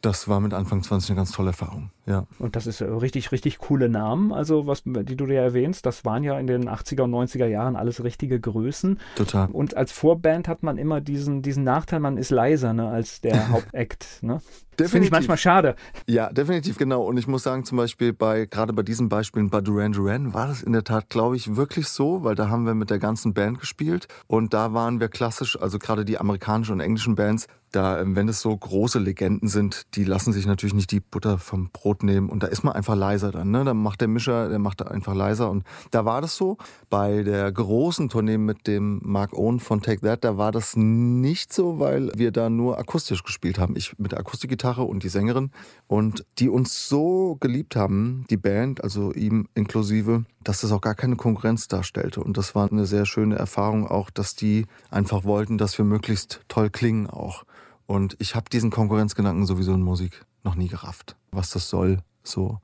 [0.04, 2.26] Das war mit Anfang 20 eine ganz tolle Erfahrung, ja.
[2.38, 6.22] Und das ist richtig, richtig coole Namen, also was, die du dir erwähnst, das waren
[6.22, 9.00] ja in den 80er und 90er Jahren alles richtige Größen.
[9.16, 9.48] Total.
[9.50, 13.48] Und als Vorband hat man immer diesen, diesen Nachteil, man ist leiser ne, als der
[13.52, 14.18] Hauptakt.
[14.20, 14.42] Ne?
[14.76, 15.74] Das finde ich manchmal schade.
[16.06, 17.02] Ja, definitiv, genau.
[17.04, 20.48] Und ich muss sagen, zum Beispiel bei, gerade bei diesen Beispielen bei Duran Duran war
[20.48, 23.32] das in der Tat, glaube ich, wirklich so, weil da haben wir mit der ganzen
[23.32, 28.00] Band gespielt und da waren wir klassisch, also gerade die amerikanischen und englischen Bands, da,
[28.00, 31.70] ähm, wenn es so große Legenden sind, die lassen sich natürlich nicht die Butter vom
[31.70, 33.50] Brot nehmen und da ist man einfach leiser dann.
[33.50, 33.64] Ne?
[33.64, 36.56] Dann macht der Mischer, der macht da einfach leiser und da war das so.
[36.90, 41.52] Bei der großen Tournee mit dem Mark Owen von Take That, da war das nicht
[41.52, 43.76] so, weil wir da nur akustisch gespielt haben.
[43.76, 45.50] Ich mit der Akustikgitarre und die Sängerin
[45.86, 50.94] und die uns so geliebt haben, die Band, also ihm inklusive, dass das auch gar
[50.94, 52.22] keine Konkurrenz darstellte.
[52.22, 56.42] Und das war eine sehr schöne Erfahrung auch, dass die einfach wollten, dass wir möglichst
[56.48, 57.44] toll klingen auch.
[57.86, 61.98] Und ich habe diesen Konkurrenzgedanken sowieso in Musik noch nie gerafft, was das soll.
[62.22, 62.60] So.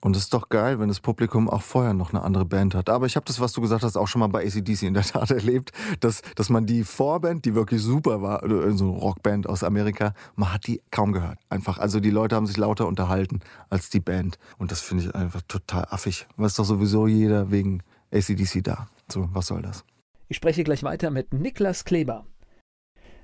[0.00, 2.88] Und es ist doch geil, wenn das Publikum auch vorher noch eine andere Band hat.
[2.88, 5.02] Aber ich habe das, was du gesagt hast, auch schon mal bei ACDC in der
[5.02, 9.64] Tat erlebt, dass, dass man die Vorband, die wirklich super war, so eine Rockband aus
[9.64, 11.38] Amerika, man hat die kaum gehört.
[11.48, 11.78] Einfach.
[11.78, 14.38] Also die Leute haben sich lauter unterhalten als die Band.
[14.56, 16.26] Und das finde ich einfach total affig.
[16.36, 18.86] Weil es doch sowieso jeder wegen ACDC da.
[19.10, 19.84] So, was soll das?
[20.28, 22.26] Ich spreche gleich weiter mit Niklas Kleber.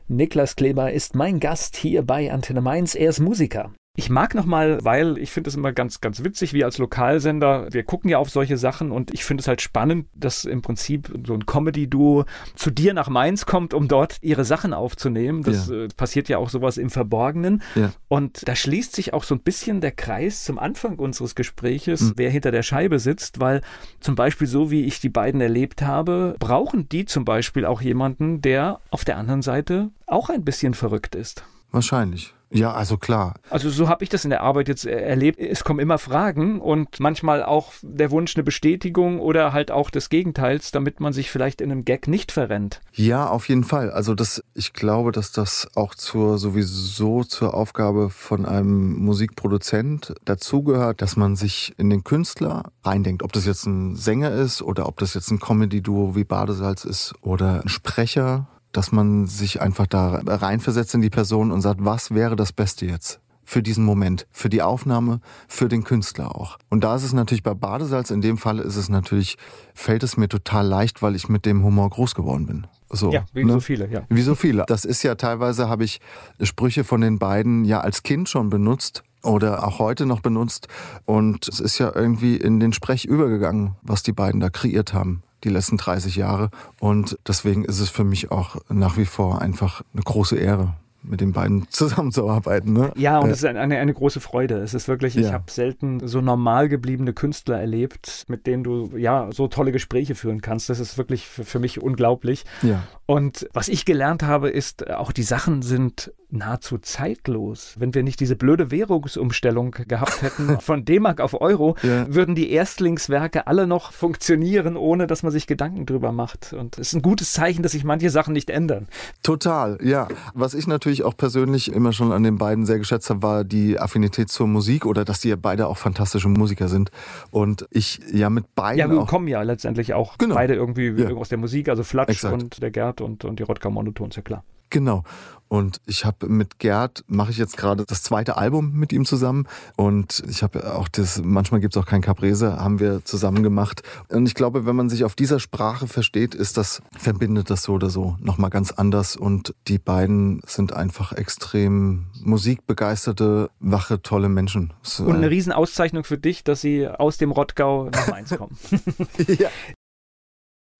[0.07, 2.95] Niklas Kleber ist mein Gast hier bei Antenne Mainz.
[2.95, 3.73] Er ist Musiker.
[3.97, 7.85] Ich mag nochmal, weil ich finde es immer ganz, ganz witzig, wie als Lokalsender, wir
[7.85, 11.33] gucken ja auf solche Sachen und ich finde es halt spannend, dass im Prinzip so
[11.33, 12.25] ein Comedy-Duo
[12.57, 15.45] zu dir nach Mainz kommt, um dort ihre Sachen aufzunehmen.
[15.45, 15.85] Das ja.
[15.85, 17.63] äh, passiert ja auch sowas im Verborgenen.
[17.77, 17.93] Ja.
[18.09, 22.13] Und da schließt sich auch so ein bisschen der Kreis zum Anfang unseres Gespräches, mhm.
[22.17, 23.61] wer hinter der Scheibe sitzt, weil
[24.01, 28.43] zum Beispiel so wie ich die beiden erlebt habe, brauchen die zum Beispiel auch jemanden,
[28.43, 31.45] der auf der anderen Seite auch ein bisschen verrückt ist.
[31.71, 32.35] Wahrscheinlich.
[32.55, 33.35] Ja, also klar.
[33.51, 35.41] Also so habe ich das in der Arbeit jetzt erlebt.
[35.41, 40.09] Es kommen immer Fragen und manchmal auch der Wunsch eine Bestätigung oder halt auch des
[40.09, 42.81] Gegenteils, damit man sich vielleicht in einem Gag nicht verrennt.
[42.93, 43.91] Ja, auf jeden Fall.
[43.91, 51.03] Also das, ich glaube, dass das auch zur sowieso zur Aufgabe von einem Musikproduzent dazugehört,
[51.03, 53.25] dass man sich in den Künstler reindenkt.
[53.25, 57.15] Ob das jetzt ein Sänger ist oder ob das jetzt ein Comedy-Duo wie Badesalz ist
[57.21, 62.13] oder ein Sprecher dass man sich einfach da reinversetzt in die Person und sagt, was
[62.13, 63.21] wäre das Beste jetzt?
[63.45, 66.59] für diesen Moment, für die Aufnahme, für den Künstler auch.
[66.71, 69.37] Und da ist es natürlich bei Badesalz, in dem Fall ist es natürlich,
[69.75, 72.67] fällt es mir total leicht, weil ich mit dem Humor groß geworden bin.
[72.91, 73.53] So, ja, wie ne?
[73.53, 74.03] so viele, ja.
[74.09, 74.65] Wie so viele.
[74.67, 76.01] Das ist ja teilweise, habe ich
[76.43, 80.69] Sprüche von den beiden ja als Kind schon benutzt oder auch heute noch benutzt.
[81.05, 85.23] Und es ist ja irgendwie in den Sprech übergegangen, was die beiden da kreiert haben
[85.45, 86.51] die letzten 30 Jahre.
[86.81, 91.21] Und deswegen ist es für mich auch nach wie vor einfach eine große Ehre, mit
[91.21, 92.73] den beiden zusammenzuarbeiten.
[92.73, 92.93] Ne?
[92.97, 94.57] Ja, und es ist eine, eine große Freude.
[94.57, 95.21] Es ist wirklich, ja.
[95.21, 100.15] ich habe selten so normal gebliebene Künstler erlebt, mit denen du ja so tolle Gespräche
[100.15, 100.71] führen kannst.
[100.71, 102.45] Das ist wirklich für, für mich unglaublich.
[102.63, 102.83] Ja.
[103.07, 107.75] Und was ich gelernt habe, ist, auch die Sachen sind nahezu zeitlos.
[107.79, 112.13] Wenn wir nicht diese blöde Währungsumstellung gehabt hätten von D-Mark auf Euro, ja.
[112.13, 116.53] würden die Erstlingswerke alle noch funktionieren, ohne dass man sich Gedanken drüber macht.
[116.53, 118.89] Und es ist ein gutes Zeichen, dass sich manche Sachen nicht ändern.
[119.23, 120.09] Total, ja.
[120.35, 123.79] Was ich natürlich auch persönlich immer schon an den beiden sehr geschätzt habe, war die
[123.79, 126.91] Affinität zur Musik oder dass die beide auch fantastische Musiker sind.
[127.31, 128.79] Und ich ja mit beiden.
[128.79, 130.35] Ja, wir kommen ja letztendlich auch genau.
[130.35, 131.11] beide irgendwie ja.
[131.13, 132.35] aus der Musik, also Flatsch Exakt.
[132.35, 134.45] und der Gerd und, und die Rodka Monotons, ja klar.
[134.75, 135.05] Genau.
[135.47, 139.47] Und ich habe mit Gerd, mache ich jetzt gerade das zweite Album mit ihm zusammen.
[139.77, 143.85] Und ich habe auch das, manchmal gibt es auch kein Caprese, haben wir zusammen gemacht.
[144.09, 147.75] Und ich glaube, wenn man sich auf dieser Sprache versteht, ist das, verbindet das so
[147.75, 149.15] oder so nochmal ganz anders.
[149.15, 154.73] Und die beiden sind einfach extrem musikbegeisterte, wache, tolle Menschen.
[154.99, 158.59] Und eine Riesenauszeichnung für dich, dass sie aus dem Rottgau nach Mainz kommen.
[159.39, 159.51] ja,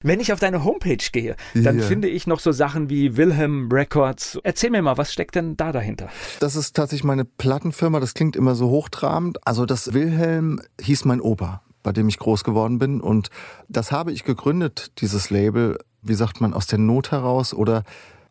[0.05, 1.87] wenn ich auf deine Homepage gehe, dann yeah.
[1.87, 4.39] finde ich noch so Sachen wie Wilhelm Records.
[4.45, 6.11] Erzähl mir mal, was steckt denn da dahinter?
[6.41, 8.01] Das ist tatsächlich meine Plattenfirma.
[8.01, 9.39] Das klingt immer so hochtrabend.
[9.47, 13.01] Also das Wilhelm hieß mein Opa, bei dem ich groß geworden bin.
[13.01, 13.31] Und
[13.69, 17.83] das habe ich gegründet, dieses Label, wie sagt man, aus der Not heraus oder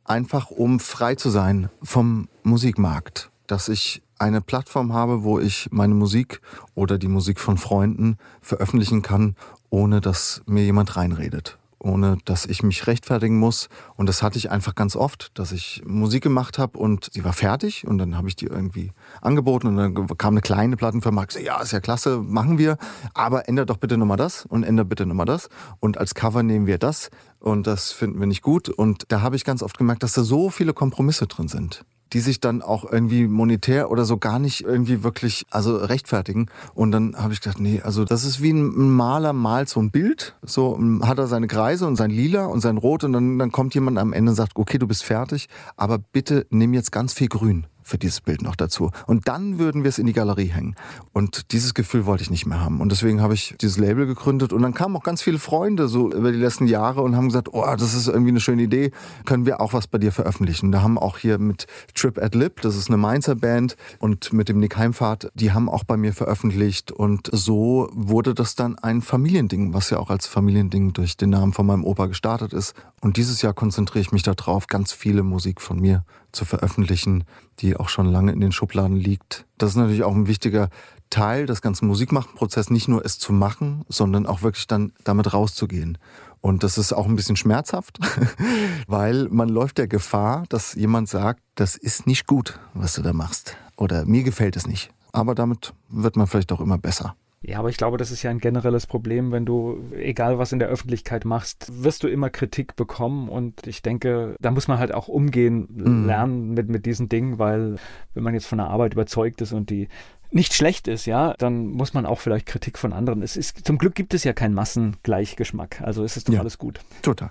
[0.05, 3.31] einfach um frei zu sein vom Musikmarkt.
[3.47, 6.39] Dass ich eine Plattform habe, wo ich meine Musik
[6.75, 9.35] oder die Musik von Freunden veröffentlichen kann,
[9.71, 13.69] ohne dass mir jemand reinredet ohne dass ich mich rechtfertigen muss.
[13.95, 17.33] Und das hatte ich einfach ganz oft, dass ich Musik gemacht habe und sie war
[17.33, 18.91] fertig und dann habe ich die irgendwie
[19.21, 22.77] angeboten und dann kam eine kleine Plattenfirma, gesagt, ja, ist ja klasse, machen wir,
[23.13, 25.49] aber ändert doch bitte nochmal das und ändert bitte nochmal das.
[25.79, 28.69] Und als Cover nehmen wir das und das finden wir nicht gut.
[28.69, 32.19] Und da habe ich ganz oft gemerkt, dass da so viele Kompromisse drin sind die
[32.19, 36.47] sich dann auch irgendwie monetär oder so gar nicht irgendwie wirklich also rechtfertigen.
[36.73, 39.91] Und dann habe ich gedacht, nee, also das ist wie ein Maler malt so ein
[39.91, 43.51] Bild, so hat er seine Kreise und sein Lila und sein Rot und dann, dann
[43.51, 47.13] kommt jemand am Ende und sagt, okay, du bist fertig, aber bitte nimm jetzt ganz
[47.13, 48.91] viel Grün für dieses Bild noch dazu.
[49.07, 50.75] Und dann würden wir es in die Galerie hängen.
[51.11, 52.81] Und dieses Gefühl wollte ich nicht mehr haben.
[52.81, 54.53] Und deswegen habe ich dieses Label gegründet.
[54.53, 57.49] Und dann kamen auch ganz viele Freunde so über die letzten Jahre und haben gesagt,
[57.51, 58.91] oh, das ist irgendwie eine schöne Idee.
[59.25, 60.71] Können wir auch was bei dir veröffentlichen?
[60.71, 64.49] Da haben auch hier mit Trip at Lip, das ist eine Mainzer Band, und mit
[64.49, 66.91] dem Nick Heimfahrt, die haben auch bei mir veröffentlicht.
[66.91, 71.53] Und so wurde das dann ein Familiending, was ja auch als Familiending durch den Namen
[71.53, 72.73] von meinem Opa gestartet ist.
[73.01, 77.23] Und dieses Jahr konzentriere ich mich darauf, ganz viele Musik von mir zu veröffentlichen,
[77.59, 79.45] die auch schon lange in den Schubladen liegt.
[79.57, 80.69] Das ist natürlich auch ein wichtiger
[81.09, 85.97] Teil des ganzen Musikmachenprozesses, nicht nur es zu machen, sondern auch wirklich dann damit rauszugehen.
[86.41, 87.99] Und das ist auch ein bisschen schmerzhaft,
[88.87, 93.13] weil man läuft der Gefahr, dass jemand sagt, das ist nicht gut, was du da
[93.13, 93.55] machst.
[93.77, 94.91] Oder mir gefällt es nicht.
[95.13, 97.15] Aber damit wird man vielleicht auch immer besser.
[97.45, 100.59] Ja, aber ich glaube, das ist ja ein generelles Problem, wenn du, egal was in
[100.59, 103.27] der Öffentlichkeit machst, wirst du immer Kritik bekommen.
[103.27, 106.05] Und ich denke, da muss man halt auch umgehen mhm.
[106.05, 107.75] lernen mit, mit diesen Dingen, weil
[108.13, 109.89] wenn man jetzt von der Arbeit überzeugt ist und die
[110.31, 113.21] nicht schlecht ist, ja, dann muss man auch vielleicht Kritik von anderen.
[113.21, 115.81] Es ist, zum Glück gibt es ja keinen Massengleichgeschmack.
[115.81, 116.79] Also ist es doch ja, alles gut.
[117.01, 117.29] Total.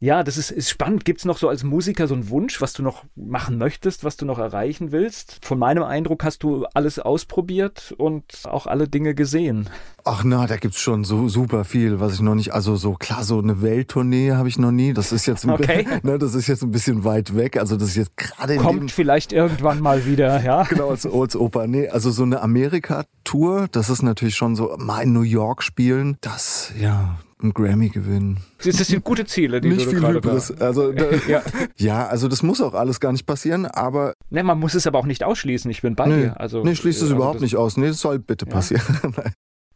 [0.00, 1.04] Ja, das ist, ist spannend.
[1.04, 4.16] Gibt es noch so als Musiker so einen Wunsch, was du noch machen möchtest, was
[4.16, 5.44] du noch erreichen willst?
[5.44, 9.68] Von meinem Eindruck hast du alles ausprobiert und auch alle Dinge gesehen.
[10.04, 13.24] Ach na, da gibt's schon so super viel, was ich noch nicht, also so klar,
[13.24, 14.92] so eine Welttournee habe ich noch nie.
[14.92, 15.84] Das ist jetzt ein, okay.
[16.04, 17.56] ne, das ist jetzt ein bisschen weit weg.
[17.56, 20.62] Also das ist jetzt gerade Kommt vielleicht irgendwann mal wieder, ja.
[20.68, 21.66] Genau, als, als Oper.
[21.66, 26.18] Nee, also so eine Amerika-Tour, das ist natürlich schon so, mal in New York spielen,
[26.20, 28.40] das, ja, einen Grammy gewinnen.
[28.64, 30.50] Das sind gute Ziele, die nicht du viel gerade Hybris.
[30.60, 31.42] Also, da, ja.
[31.76, 32.06] ja.
[32.06, 34.14] also das muss auch alles gar nicht passieren, aber.
[34.30, 35.70] Ne, man muss es aber auch nicht ausschließen.
[35.70, 36.40] Ich bin bei nee, dir.
[36.40, 37.76] Also, nee, schließt es also überhaupt nicht aus.
[37.76, 38.52] Nee, das soll bitte ja.
[38.52, 38.82] passieren.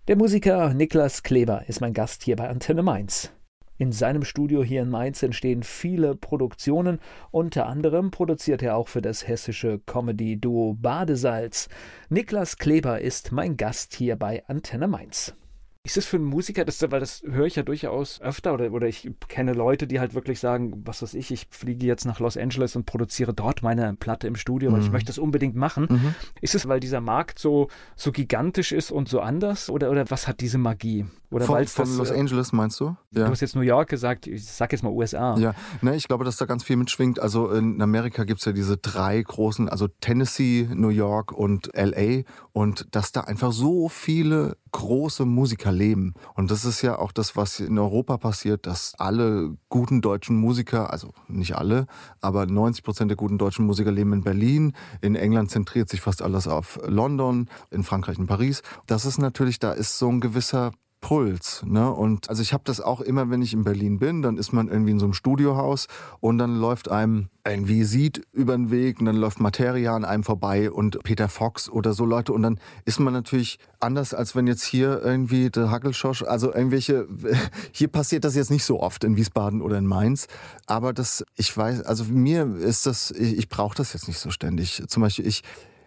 [0.08, 3.30] Der Musiker Niklas Kleber ist mein Gast hier bei Antenne Mainz.
[3.78, 7.00] In seinem Studio hier in Mainz entstehen viele Produktionen.
[7.30, 11.68] Unter anderem produziert er auch für das hessische Comedy-Duo Badesalz.
[12.08, 15.34] Niklas Kleber ist mein Gast hier bei Antenne Mainz.
[15.84, 18.86] Ist das für einen Musiker, das, weil das höre ich ja durchaus öfter oder, oder
[18.86, 22.36] ich kenne Leute, die halt wirklich sagen, was weiß ich, ich fliege jetzt nach Los
[22.36, 24.92] Angeles und produziere dort meine Platte im Studio, weil ich mhm.
[24.92, 25.88] möchte das unbedingt machen.
[25.90, 26.14] Mhm.
[26.40, 27.66] Ist es, weil dieser Markt so,
[27.96, 31.04] so gigantisch ist und so anders oder, oder was hat diese Magie?
[31.32, 32.94] Oder von, von das, Los äh, Angeles meinst du?
[33.10, 33.24] Ja.
[33.24, 35.36] Du hast jetzt New York gesagt, ich sag jetzt mal USA.
[35.38, 37.18] Ja, ne, ich glaube, dass da ganz viel mitschwingt.
[37.18, 42.22] Also in Amerika gibt es ja diese drei großen, also Tennessee, New York und LA
[42.52, 46.14] und dass da einfach so viele große Musiker leben.
[46.34, 50.92] Und das ist ja auch das, was in Europa passiert, dass alle guten deutschen Musiker,
[50.92, 51.86] also nicht alle,
[52.20, 54.74] aber 90 Prozent der guten deutschen Musiker leben in Berlin.
[55.00, 58.62] In England zentriert sich fast alles auf London, in Frankreich in Paris.
[58.86, 61.62] Das ist natürlich, da ist so ein gewisser Puls.
[61.66, 61.92] Ne?
[61.92, 64.68] Und also ich habe das auch immer, wenn ich in Berlin bin, dann ist man
[64.68, 65.88] irgendwie in so einem Studiohaus
[66.20, 70.22] und dann läuft einem ein Visit über den Weg und dann läuft Materia an einem
[70.22, 74.46] vorbei und Peter Fox oder so Leute und dann ist man natürlich anders, als wenn
[74.46, 77.08] jetzt hier irgendwie der Hackelschosch, also irgendwelche,
[77.72, 80.28] hier passiert das jetzt nicht so oft in Wiesbaden oder in Mainz,
[80.66, 84.30] aber das, ich weiß, also mir ist das, ich, ich brauche das jetzt nicht so
[84.30, 84.84] ständig.
[84.86, 85.42] Zum Beispiel ich,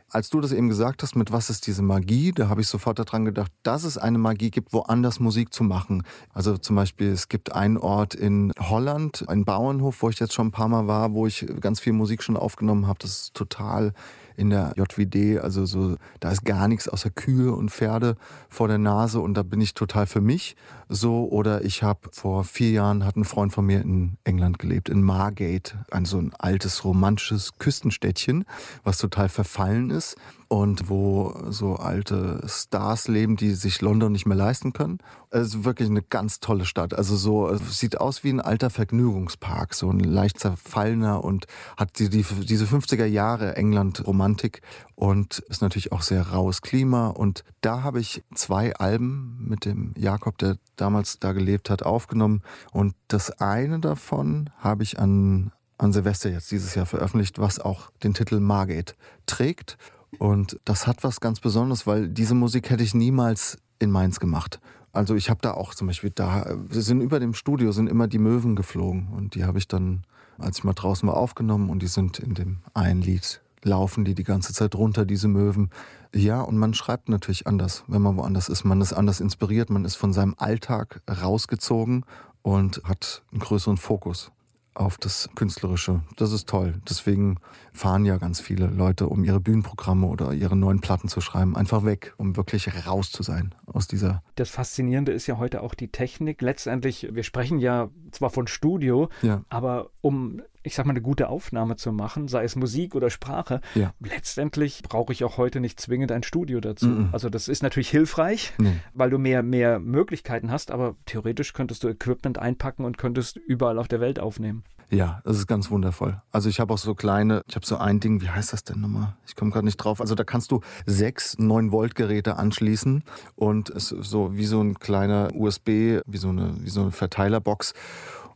[0.10, 3.00] als du das eben gesagt hast, mit was ist diese Magie, da habe ich sofort
[3.00, 6.04] daran gedacht, dass es eine Magie gibt, woanders Musik zu machen.
[6.34, 10.48] Also zum Beispiel, es gibt einen Ort in Holland, einen Bauernhof, wo ich jetzt schon
[10.48, 13.00] ein paar Mal war, wo ich ganz viel Musik schon aufgenommen habe.
[13.00, 13.94] Das ist total
[14.38, 18.16] in der JWD, also so, da ist gar nichts außer Kühe und Pferde
[18.50, 20.56] vor der Nase und da bin ich total für mich
[20.90, 21.28] so.
[21.30, 25.02] Oder ich habe vor vier Jahren hat ein Freund von mir in England gelebt, in
[25.02, 28.46] Margate, ein so ein altes romantisches Küstenstädtchen,
[28.84, 34.38] was total verfallen ist und wo so alte Stars leben, die sich London nicht mehr
[34.38, 35.00] leisten können.
[35.30, 36.94] Es ist wirklich eine ganz tolle Stadt.
[36.94, 42.10] Also so sieht aus wie ein alter Vergnügungspark, so ein leicht zerfallener und hat die,
[42.10, 44.62] die, diese 50er Jahre England Romantik
[44.96, 49.94] und ist natürlich auch sehr raues Klima und da habe ich zwei Alben mit dem
[49.98, 55.92] Jakob, der damals da gelebt hat, aufgenommen und das eine davon habe ich an an
[55.92, 59.78] Silvester jetzt dieses Jahr veröffentlicht, was auch den Titel Margate trägt.
[60.20, 64.60] Und das hat was ganz Besonderes, weil diese Musik hätte ich niemals in Mainz gemacht.
[64.94, 68.20] Also ich habe da auch zum Beispiel da, sind über dem Studio sind immer die
[68.20, 70.04] Möwen geflogen und die habe ich dann,
[70.38, 74.16] als ich mal draußen war, aufgenommen und die sind in dem einen Lied laufen die
[74.16, 75.70] die ganze Zeit runter, diese Möwen.
[76.14, 78.64] Ja, und man schreibt natürlich anders, wenn man woanders ist.
[78.64, 82.06] Man ist anders inspiriert, man ist von seinem Alltag rausgezogen
[82.42, 84.32] und hat einen größeren Fokus.
[84.76, 86.02] Auf das Künstlerische.
[86.18, 86.76] Das ist toll.
[86.88, 87.38] Deswegen
[87.74, 91.86] fahren ja ganz viele Leute, um ihre Bühnenprogramme oder ihre neuen Platten zu schreiben, einfach
[91.86, 94.22] weg, um wirklich raus zu sein aus dieser.
[94.36, 96.42] Das Faszinierende ist ja heute auch die Technik.
[96.42, 99.44] Letztendlich, wir sprechen ja zwar von Studio, Ja.
[99.50, 103.62] aber um ich sag mal, eine gute Aufnahme zu machen, sei es Musik oder Sprache,
[103.76, 103.94] Ja.
[104.00, 106.88] letztendlich brauche ich auch heute nicht zwingend ein Studio dazu.
[106.88, 107.10] Mhm.
[107.12, 108.74] Also das ist natürlich hilfreich, Nee.
[108.94, 113.78] weil du mehr, mehr Möglichkeiten hast, aber theoretisch könntest du Equipment einpacken und könntest überall
[113.78, 114.64] auf der Welt aufnehmen.
[114.92, 116.22] Ja, das ist ganz wundervoll.
[116.32, 118.82] Also ich habe auch so kleine, ich habe so ein Ding, wie heißt das denn
[118.82, 119.16] nochmal?
[119.28, 120.00] Ich komme gerade nicht drauf.
[120.00, 123.04] Also da kannst du sechs 9 Volt Geräte anschließen
[123.36, 126.92] und es ist so wie so ein kleiner USB, wie so eine, wie so eine
[126.92, 127.74] Verteilerbox.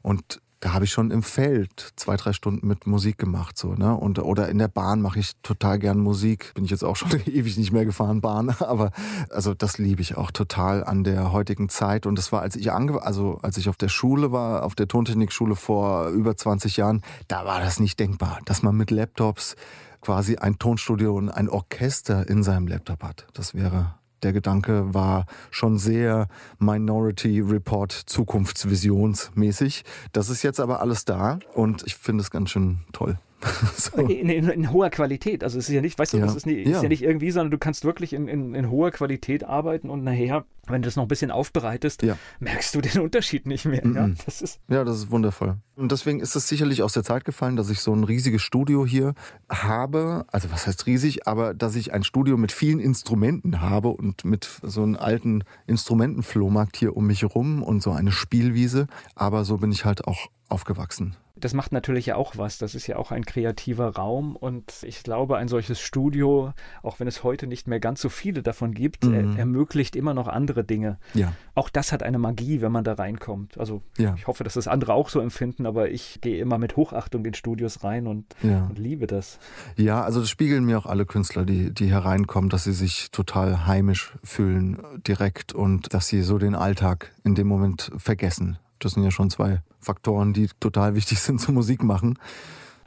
[0.01, 3.95] Und da habe ich schon im Feld zwei, drei Stunden mit Musik gemacht, so, ne?
[3.95, 6.53] Und, oder in der Bahn mache ich total gern Musik.
[6.53, 8.49] Bin ich jetzt auch schon ewig nicht mehr gefahren, Bahn.
[8.59, 8.91] Aber
[9.29, 12.05] also das liebe ich auch total an der heutigen Zeit.
[12.05, 14.87] Und das war, als ich ange also als ich auf der Schule war, auf der
[14.87, 19.55] Tontechnikschule vor über 20 Jahren, da war das nicht denkbar, dass man mit Laptops
[20.01, 23.27] quasi ein Tonstudio und ein Orchester in seinem Laptop hat.
[23.33, 26.27] Das wäre der Gedanke war schon sehr
[26.59, 29.83] Minority Report Zukunftsvisionsmäßig.
[30.11, 33.17] Das ist jetzt aber alles da und ich finde es ganz schön toll.
[33.77, 33.97] so.
[34.01, 35.43] In, in, in, hoher Qualität.
[35.43, 36.25] Also es ist ja nicht, weißt du, Ja.
[36.25, 36.89] das ist, nie, ist Ja.
[36.89, 40.87] nicht irgendwie, sondern du kannst wirklich in, in, hoher Qualität arbeiten und nachher, wenn du
[40.87, 42.17] das noch ein bisschen aufbereitest, Ja.
[42.39, 43.81] merkst du den Unterschied nicht mehr.
[43.85, 44.07] Ja?
[44.07, 44.15] Mhm.
[44.25, 45.57] Das ist Ja, das ist wundervoll.
[45.75, 48.85] Und deswegen ist es sicherlich aus der Zeit gefallen, dass ich so ein riesiges Studio
[48.85, 49.13] hier
[49.49, 50.25] habe.
[50.27, 54.49] Also was heißt riesig, aber dass ich ein Studio mit vielen Instrumenten habe und mit
[54.63, 58.87] so einem alten Instrumentenflohmarkt hier um mich herum und so eine Spielwiese.
[59.15, 61.15] Aber so bin ich halt auch aufgewachsen.
[61.39, 62.57] Das macht natürlich ja auch was.
[62.57, 67.07] Das ist ja auch ein kreativer Raum und ich glaube, ein solches Studio, auch wenn
[67.07, 69.13] es heute nicht mehr ganz so viele davon gibt, Mhm.
[69.13, 70.97] er, ermöglicht immer noch andere Dinge.
[71.13, 73.57] Ja, Auch das hat eine Magie, wenn man da reinkommt.
[73.57, 74.13] Also Ja.
[74.17, 77.33] ich hoffe, dass das andere auch so empfinden, aber ich gehe immer mit Hochachtung in
[77.33, 78.65] Studios rein und, ja.
[78.67, 79.39] und liebe das.
[79.75, 83.65] Ja, also das spiegeln mir auch alle Künstler, die, die hereinkommen, dass sie sich total
[83.67, 88.57] heimisch fühlen äh, direkt und dass sie so den Alltag in dem Moment vergessen.
[88.79, 92.17] Das sind ja schon zwei Faktoren, die total wichtig sind zum Musik machen.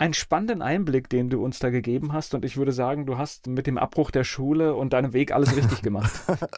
[0.03, 3.47] Einen spannenden Einblick, den du uns da gegeben hast und ich würde sagen, du hast
[3.47, 6.11] mit dem Abbruch der Schule und deinem Weg alles richtig gemacht.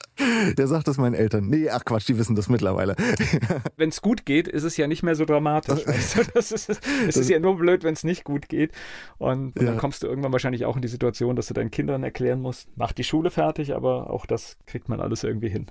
[0.56, 1.48] Der sagt das meinen Eltern.
[1.48, 2.96] Nee, ach Quatsch, die wissen das mittlerweile.
[3.76, 5.84] wenn es gut geht, ist es ja nicht mehr so dramatisch.
[5.84, 5.92] Du?
[6.32, 6.70] das ist,
[7.06, 8.72] es ist ja nur blöd, wenn es nicht gut geht.
[9.18, 9.72] Und, und Ja.
[9.72, 12.68] dann kommst du irgendwann wahrscheinlich auch in die Situation, dass du deinen Kindern erklären musst,
[12.76, 15.66] mach die Schule fertig, aber auch das kriegt man alles irgendwie hin.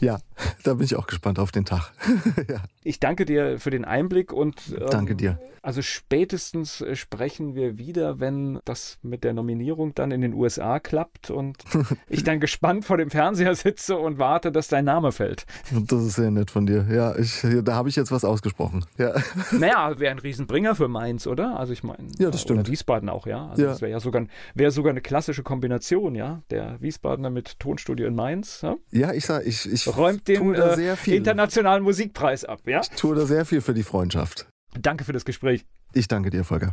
[0.00, 0.18] Ja,
[0.64, 1.92] da bin ich auch gespannt auf den Tag.
[2.48, 5.38] ja, Ich danke dir für den Einblick und ähm, danke dir.
[5.62, 10.80] Also spätestens äh, sprechen wir wieder, wenn das mit der Nominierung dann in den USA
[10.80, 11.58] klappt und
[12.08, 15.44] ich dann gespannt vor dem Fernseher sitze und warte, dass dein Name fällt.
[15.70, 16.86] Das ist sehr nett von dir.
[16.90, 18.84] Ja, ich, da habe ich jetzt was ausgesprochen.
[18.96, 19.12] Ja,
[19.52, 21.58] Naja, wäre ein Riesenbringer für Mainz, oder?
[21.58, 22.70] Also ich meine, Ja, das stimmt.
[22.70, 23.48] Wiesbaden auch, ja.
[23.48, 23.68] Also Ja.
[23.68, 26.42] das wäre ja sogar, wäre sogar eine klassische Kombination, ja.
[26.50, 28.76] Der Wiesbadener mit Tonstudio in Mainz ja?
[28.90, 31.14] ja ich sag, ich, ich räumt den tue da äh, sehr viel.
[31.16, 32.80] internationalen Musikpreis ab, ja.
[32.80, 34.48] Ich tue da sehr viel für die Freundschaft.
[34.80, 35.64] Danke für das Gespräch.
[35.92, 36.72] Ich danke dir, Volker.